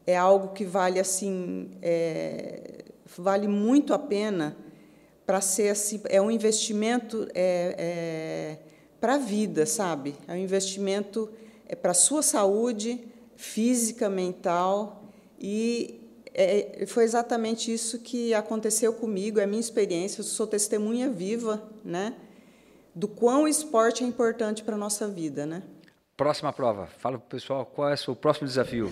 é 0.06 0.17
algo 0.17 0.50
que 0.54 0.65
vale 0.65 1.00
assim 1.00 1.72
é, 1.82 2.84
vale 3.17 3.48
muito 3.48 3.93
a 3.93 4.00
pena 4.00 4.58
para 5.26 5.39
ser 5.39 5.69
assim 5.69 6.02
é 6.10 6.22
um 6.22 6.30
investimento 6.30 7.28
é, 7.34 8.58
para 9.00 9.15
a 9.15 9.17
vida, 9.17 9.65
sabe? 9.65 10.15
É 10.28 10.34
um 10.34 10.38
investimento 10.38 11.30
é 11.67 11.76
para 11.76 11.91
a 11.91 11.96
sua 11.96 12.22
saúde 12.22 13.00
física, 13.36 14.10
mental 14.10 15.04
e 15.39 16.03
é, 16.34 16.86
foi 16.88 17.04
exatamente 17.04 17.72
isso 17.72 18.00
que 18.00 18.34
aconteceu 18.34 18.93
comigo, 18.93 19.39
é 19.39 19.43
a 19.43 19.48
minha 19.48 19.60
experiência, 19.60 20.22
eu 20.22 20.26
sou 20.26 20.48
testemunha 20.48 21.10
viva, 21.10 21.62
né? 21.84 22.15
Do 22.96 23.08
quão 23.08 23.43
o 23.43 23.48
esporte 23.48 24.04
é 24.04 24.08
importante 24.08 24.63
para 24.63 24.76
a 24.76 24.78
nossa 24.78 25.08
vida, 25.08 25.46
né? 25.46 25.63
Próxima 26.17 26.52
prova, 26.52 26.88
fala 27.00 27.17
para 27.17 27.26
o 27.26 27.30
pessoal 27.30 27.65
qual 27.65 27.89
é 27.89 27.93
o 27.93 27.98
seu 27.98 28.15
próximo 28.15 28.48
desafio. 28.48 28.91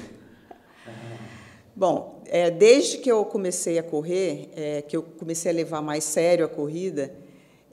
Bom, 1.76 2.22
é, 2.26 2.52
desde 2.52 2.98
que 2.98 3.12
eu 3.12 3.24
comecei 3.26 3.80
a 3.80 3.84
correr, 3.84 4.50
é, 4.56 4.82
que 4.82 4.96
eu 4.96 5.02
comecei 5.02 5.52
a 5.52 5.56
levar 5.56 5.82
mais 5.82 6.04
sério 6.04 6.46
a 6.46 6.48
corrida, 6.48 7.14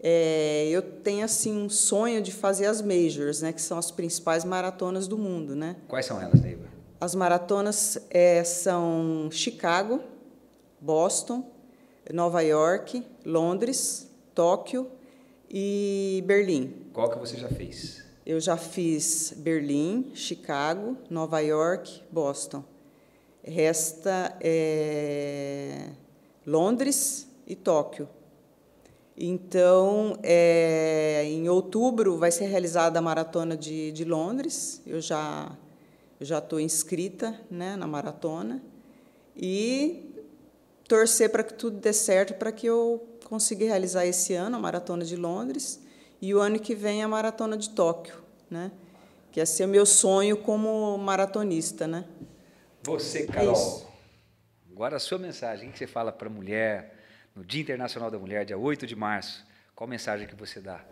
é, 0.00 0.68
eu 0.68 0.80
tenho 0.80 1.24
assim 1.24 1.52
um 1.52 1.68
sonho 1.68 2.22
de 2.22 2.30
fazer 2.30 2.66
as 2.66 2.80
majors, 2.80 3.42
né, 3.42 3.52
que 3.52 3.60
são 3.60 3.76
as 3.76 3.90
principais 3.90 4.44
maratonas 4.44 5.08
do 5.08 5.18
mundo, 5.18 5.56
né? 5.56 5.76
Quais 5.88 6.06
são 6.06 6.20
elas, 6.20 6.40
Neiva? 6.40 6.77
As 7.00 7.14
maratonas 7.14 7.96
é, 8.10 8.42
são 8.42 9.28
Chicago, 9.30 10.00
Boston, 10.80 11.48
Nova 12.12 12.40
York, 12.40 13.04
Londres, 13.24 14.10
Tóquio 14.34 14.90
e 15.48 16.24
Berlim. 16.26 16.90
Qual 16.92 17.08
que 17.08 17.16
você 17.16 17.36
já 17.36 17.48
fez? 17.48 18.04
Eu 18.26 18.40
já 18.40 18.56
fiz 18.56 19.32
Berlim, 19.36 20.10
Chicago, 20.12 20.96
Nova 21.08 21.38
York, 21.38 22.02
Boston. 22.10 22.64
Resta 23.44 24.36
é, 24.40 25.90
Londres 26.44 27.28
e 27.46 27.54
Tóquio. 27.54 28.08
Então, 29.16 30.18
é, 30.22 31.22
em 31.26 31.48
outubro 31.48 32.18
vai 32.18 32.32
ser 32.32 32.46
realizada 32.46 32.98
a 32.98 33.02
maratona 33.02 33.56
de, 33.56 33.92
de 33.92 34.04
Londres. 34.04 34.82
Eu 34.84 35.00
já 35.00 35.56
já 36.20 36.38
estou 36.38 36.58
inscrita 36.60 37.38
né, 37.50 37.76
na 37.76 37.86
maratona 37.86 38.62
e 39.36 40.14
torcer 40.88 41.30
para 41.30 41.42
que 41.44 41.54
tudo 41.54 41.78
dê 41.78 41.92
certo 41.92 42.34
para 42.34 42.50
que 42.50 42.66
eu 42.66 43.06
consiga 43.24 43.64
realizar 43.64 44.06
esse 44.06 44.34
ano 44.34 44.56
a 44.56 44.58
maratona 44.58 45.04
de 45.04 45.16
Londres 45.16 45.80
e 46.20 46.34
o 46.34 46.40
ano 46.40 46.58
que 46.58 46.74
vem 46.74 47.02
a 47.02 47.08
maratona 47.08 47.56
de 47.56 47.70
Tóquio, 47.70 48.14
né? 48.50 48.72
Que 49.30 49.40
é 49.40 49.44
ser 49.44 49.66
o 49.66 49.68
meu 49.68 49.84
sonho 49.86 50.36
como 50.38 50.96
maratonista, 50.98 51.86
né? 51.86 52.04
Você, 52.82 53.20
É 53.20 53.26
Carol. 53.26 53.52
isso. 53.52 53.86
Agora 54.72 54.96
a 54.96 55.00
sua 55.00 55.18
mensagem, 55.18 55.68
o 55.68 55.72
que 55.72 55.78
você 55.78 55.86
fala 55.86 56.10
para 56.10 56.28
a 56.28 56.30
mulher 56.30 56.94
no 57.36 57.44
Dia 57.44 57.60
Internacional 57.60 58.10
da 58.10 58.18
Mulher, 58.18 58.44
dia 58.44 58.56
8 58.58 58.86
de 58.86 58.96
março? 58.96 59.46
Qual 59.74 59.86
mensagem 59.86 60.26
que 60.26 60.34
você 60.34 60.60
dá? 60.60 60.84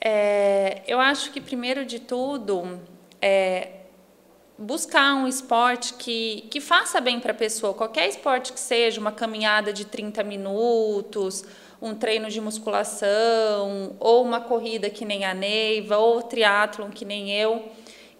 É, 0.00 0.82
eu 0.86 1.00
acho 1.00 1.32
que, 1.32 1.40
primeiro 1.40 1.84
de 1.84 1.98
tudo, 1.98 2.80
é 3.20 3.77
buscar 4.58 5.14
um 5.14 5.28
esporte 5.28 5.94
que, 5.94 6.44
que 6.50 6.60
faça 6.60 7.00
bem 7.00 7.20
para 7.20 7.30
a 7.30 7.34
pessoa. 7.34 7.72
Qualquer 7.72 8.08
esporte 8.08 8.52
que 8.52 8.58
seja, 8.58 9.00
uma 9.00 9.12
caminhada 9.12 9.72
de 9.72 9.84
30 9.84 10.24
minutos, 10.24 11.44
um 11.80 11.94
treino 11.94 12.28
de 12.28 12.40
musculação, 12.40 13.96
ou 14.00 14.24
uma 14.24 14.40
corrida 14.40 14.90
que 14.90 15.04
nem 15.04 15.24
a 15.24 15.32
Neiva, 15.32 15.96
ou 15.98 16.20
triatlon 16.22 16.90
que 16.90 17.04
nem 17.04 17.32
eu. 17.32 17.70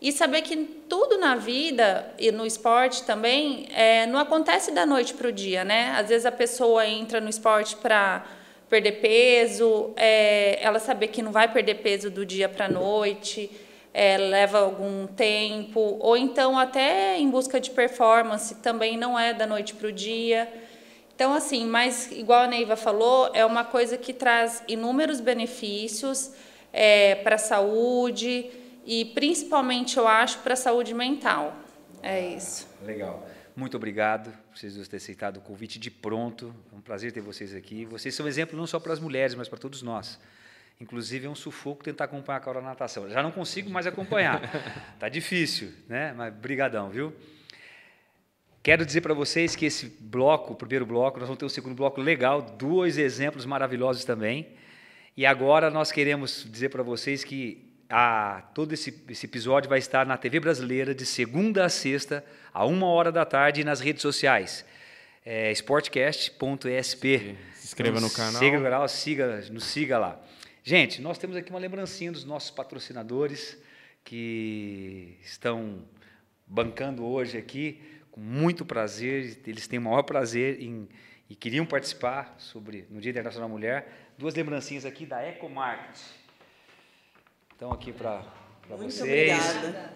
E 0.00 0.12
saber 0.12 0.42
que 0.42 0.56
tudo 0.88 1.18
na 1.18 1.34
vida 1.34 2.14
e 2.20 2.30
no 2.30 2.46
esporte 2.46 3.02
também 3.02 3.66
é, 3.72 4.06
não 4.06 4.20
acontece 4.20 4.70
da 4.70 4.86
noite 4.86 5.12
para 5.14 5.26
o 5.26 5.32
dia, 5.32 5.64
né? 5.64 5.92
Às 5.96 6.08
vezes 6.08 6.24
a 6.24 6.30
pessoa 6.30 6.86
entra 6.86 7.20
no 7.20 7.28
esporte 7.28 7.74
para 7.74 8.24
perder 8.70 9.00
peso, 9.00 9.90
é, 9.96 10.62
ela 10.62 10.78
saber 10.78 11.08
que 11.08 11.20
não 11.20 11.32
vai 11.32 11.52
perder 11.52 11.76
peso 11.76 12.10
do 12.10 12.24
dia 12.24 12.48
para 12.48 12.66
a 12.66 12.68
noite, 12.68 13.50
é, 13.92 14.16
leva 14.16 14.58
algum 14.58 15.06
tempo, 15.06 15.98
ou 16.00 16.16
então 16.16 16.58
até 16.58 17.18
em 17.18 17.30
busca 17.30 17.60
de 17.60 17.70
performance, 17.70 18.54
também 18.56 18.96
não 18.96 19.18
é 19.18 19.32
da 19.32 19.46
noite 19.46 19.74
para 19.74 19.88
o 19.88 19.92
dia. 19.92 20.48
Então, 21.14 21.34
assim, 21.34 21.66
mas 21.66 22.12
igual 22.12 22.44
a 22.44 22.46
Neiva 22.46 22.76
falou, 22.76 23.30
é 23.34 23.44
uma 23.44 23.64
coisa 23.64 23.98
que 23.98 24.12
traz 24.12 24.62
inúmeros 24.68 25.20
benefícios 25.20 26.32
é, 26.72 27.16
para 27.16 27.34
a 27.34 27.38
saúde 27.38 28.48
e 28.86 29.04
principalmente, 29.04 29.96
eu 29.96 30.06
acho, 30.06 30.38
para 30.38 30.52
a 30.52 30.56
saúde 30.56 30.94
mental. 30.94 31.56
É 32.02 32.34
isso. 32.34 32.68
Legal. 32.84 33.26
Muito 33.56 33.76
obrigado 33.76 34.30
por 34.48 34.56
vocês 34.56 34.74
terem 34.74 34.96
aceitado 34.96 35.38
o 35.38 35.40
convite 35.40 35.80
de 35.80 35.90
pronto. 35.90 36.54
É 36.72 36.76
um 36.76 36.80
prazer 36.80 37.10
ter 37.10 37.20
vocês 37.20 37.52
aqui. 37.52 37.84
Vocês 37.84 38.14
são 38.14 38.28
exemplo 38.28 38.56
não 38.56 38.68
só 38.68 38.78
para 38.78 38.92
as 38.92 39.00
mulheres, 39.00 39.34
mas 39.34 39.48
para 39.48 39.58
todos 39.58 39.82
nós. 39.82 40.18
Inclusive 40.80 41.26
é 41.26 41.30
um 41.30 41.34
sufoco 41.34 41.82
tentar 41.82 42.04
acompanhar 42.04 42.38
a 42.38 42.40
Carol 42.40 42.62
na 42.62 42.68
natação. 42.68 43.10
Já 43.10 43.22
não 43.22 43.32
consigo 43.32 43.68
mais 43.68 43.86
acompanhar. 43.86 44.40
tá 44.98 45.08
difícil, 45.08 45.72
né? 45.88 46.14
Mas 46.16 46.32
brigadão, 46.32 46.88
viu? 46.88 47.12
Quero 48.62 48.86
dizer 48.86 49.00
para 49.00 49.14
vocês 49.14 49.56
que 49.56 49.66
esse 49.66 49.86
bloco, 50.00 50.52
o 50.52 50.56
primeiro 50.56 50.86
bloco, 50.86 51.18
nós 51.18 51.26
vamos 51.26 51.38
ter 51.38 51.44
um 51.46 51.48
segundo 51.48 51.74
bloco 51.74 52.00
legal, 52.00 52.42
dois 52.42 52.98
exemplos 52.98 53.44
maravilhosos 53.44 54.04
também. 54.04 54.48
E 55.16 55.26
agora 55.26 55.70
nós 55.70 55.90
queremos 55.90 56.46
dizer 56.48 56.68
para 56.68 56.82
vocês 56.82 57.24
que 57.24 57.68
a, 57.88 58.42
todo 58.54 58.72
esse, 58.72 59.02
esse 59.08 59.26
episódio 59.26 59.68
vai 59.68 59.78
estar 59.78 60.06
na 60.06 60.16
TV 60.16 60.38
brasileira 60.38 60.94
de 60.94 61.06
segunda 61.06 61.64
a 61.64 61.68
sexta, 61.68 62.24
a 62.52 62.64
uma 62.64 62.86
hora 62.86 63.10
da 63.10 63.24
tarde, 63.24 63.62
e 63.62 63.64
nas 63.64 63.80
redes 63.80 64.02
sociais. 64.02 64.64
É, 65.24 65.50
sportcast.sp. 65.52 67.36
Se 67.54 67.66
inscreva 67.66 68.00
no 68.00 68.10
canal. 68.10 68.38
Siga 68.38 68.58
o 68.58 68.62
canal, 68.62 68.88
siga, 68.88 69.44
nos 69.50 69.64
siga 69.64 69.98
lá. 69.98 70.20
Gente, 70.68 71.00
nós 71.00 71.16
temos 71.16 71.34
aqui 71.34 71.48
uma 71.48 71.58
lembrancinha 71.58 72.12
dos 72.12 72.26
nossos 72.26 72.50
patrocinadores 72.50 73.56
que 74.04 75.16
estão 75.22 75.82
bancando 76.46 77.06
hoje 77.06 77.38
aqui 77.38 77.80
com 78.10 78.20
muito 78.20 78.66
prazer. 78.66 79.40
Eles 79.46 79.66
têm 79.66 79.78
o 79.78 79.82
maior 79.82 80.02
prazer 80.02 80.60
em 80.60 80.86
e 81.26 81.34
queriam 81.34 81.64
participar 81.64 82.34
sobre 82.36 82.86
no 82.90 83.00
Dia 83.00 83.12
Internacional 83.12 83.48
da 83.48 83.54
Mulher. 83.54 84.10
Duas 84.18 84.34
lembrancinhas 84.34 84.84
aqui 84.84 85.06
da 85.06 85.26
Ecomarket. 85.26 86.02
Então 87.56 87.72
aqui 87.72 87.90
para 87.90 88.22
Muito 88.68 88.92
vocês. 88.92 89.56
obrigada. 89.56 89.94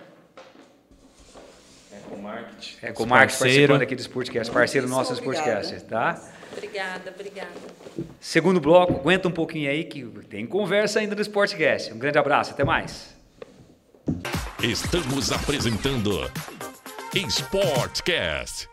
Ecomarket. 1.98 2.82
Ecomarket 2.82 3.38
participando 3.38 3.82
aqui 3.82 3.94
do 3.94 4.00
Sportcast, 4.00 4.50
parceiro 4.50 4.88
nosso 4.88 5.12
do 5.12 5.16
Sportcast, 5.16 5.84
tá? 5.84 6.41
Obrigada, 6.52 7.10
obrigada. 7.10 7.50
Segundo 8.20 8.60
bloco, 8.60 8.94
aguenta 8.94 9.28
um 9.28 9.32
pouquinho 9.32 9.70
aí 9.70 9.84
que 9.84 10.04
tem 10.28 10.46
conversa 10.46 11.00
ainda 11.00 11.14
no 11.14 11.22
Sportcast. 11.22 11.92
Um 11.92 11.98
grande 11.98 12.18
abraço, 12.18 12.52
até 12.52 12.64
mais. 12.64 13.14
Estamos 14.62 15.32
apresentando 15.32 16.30
Sportcast. 17.28 18.71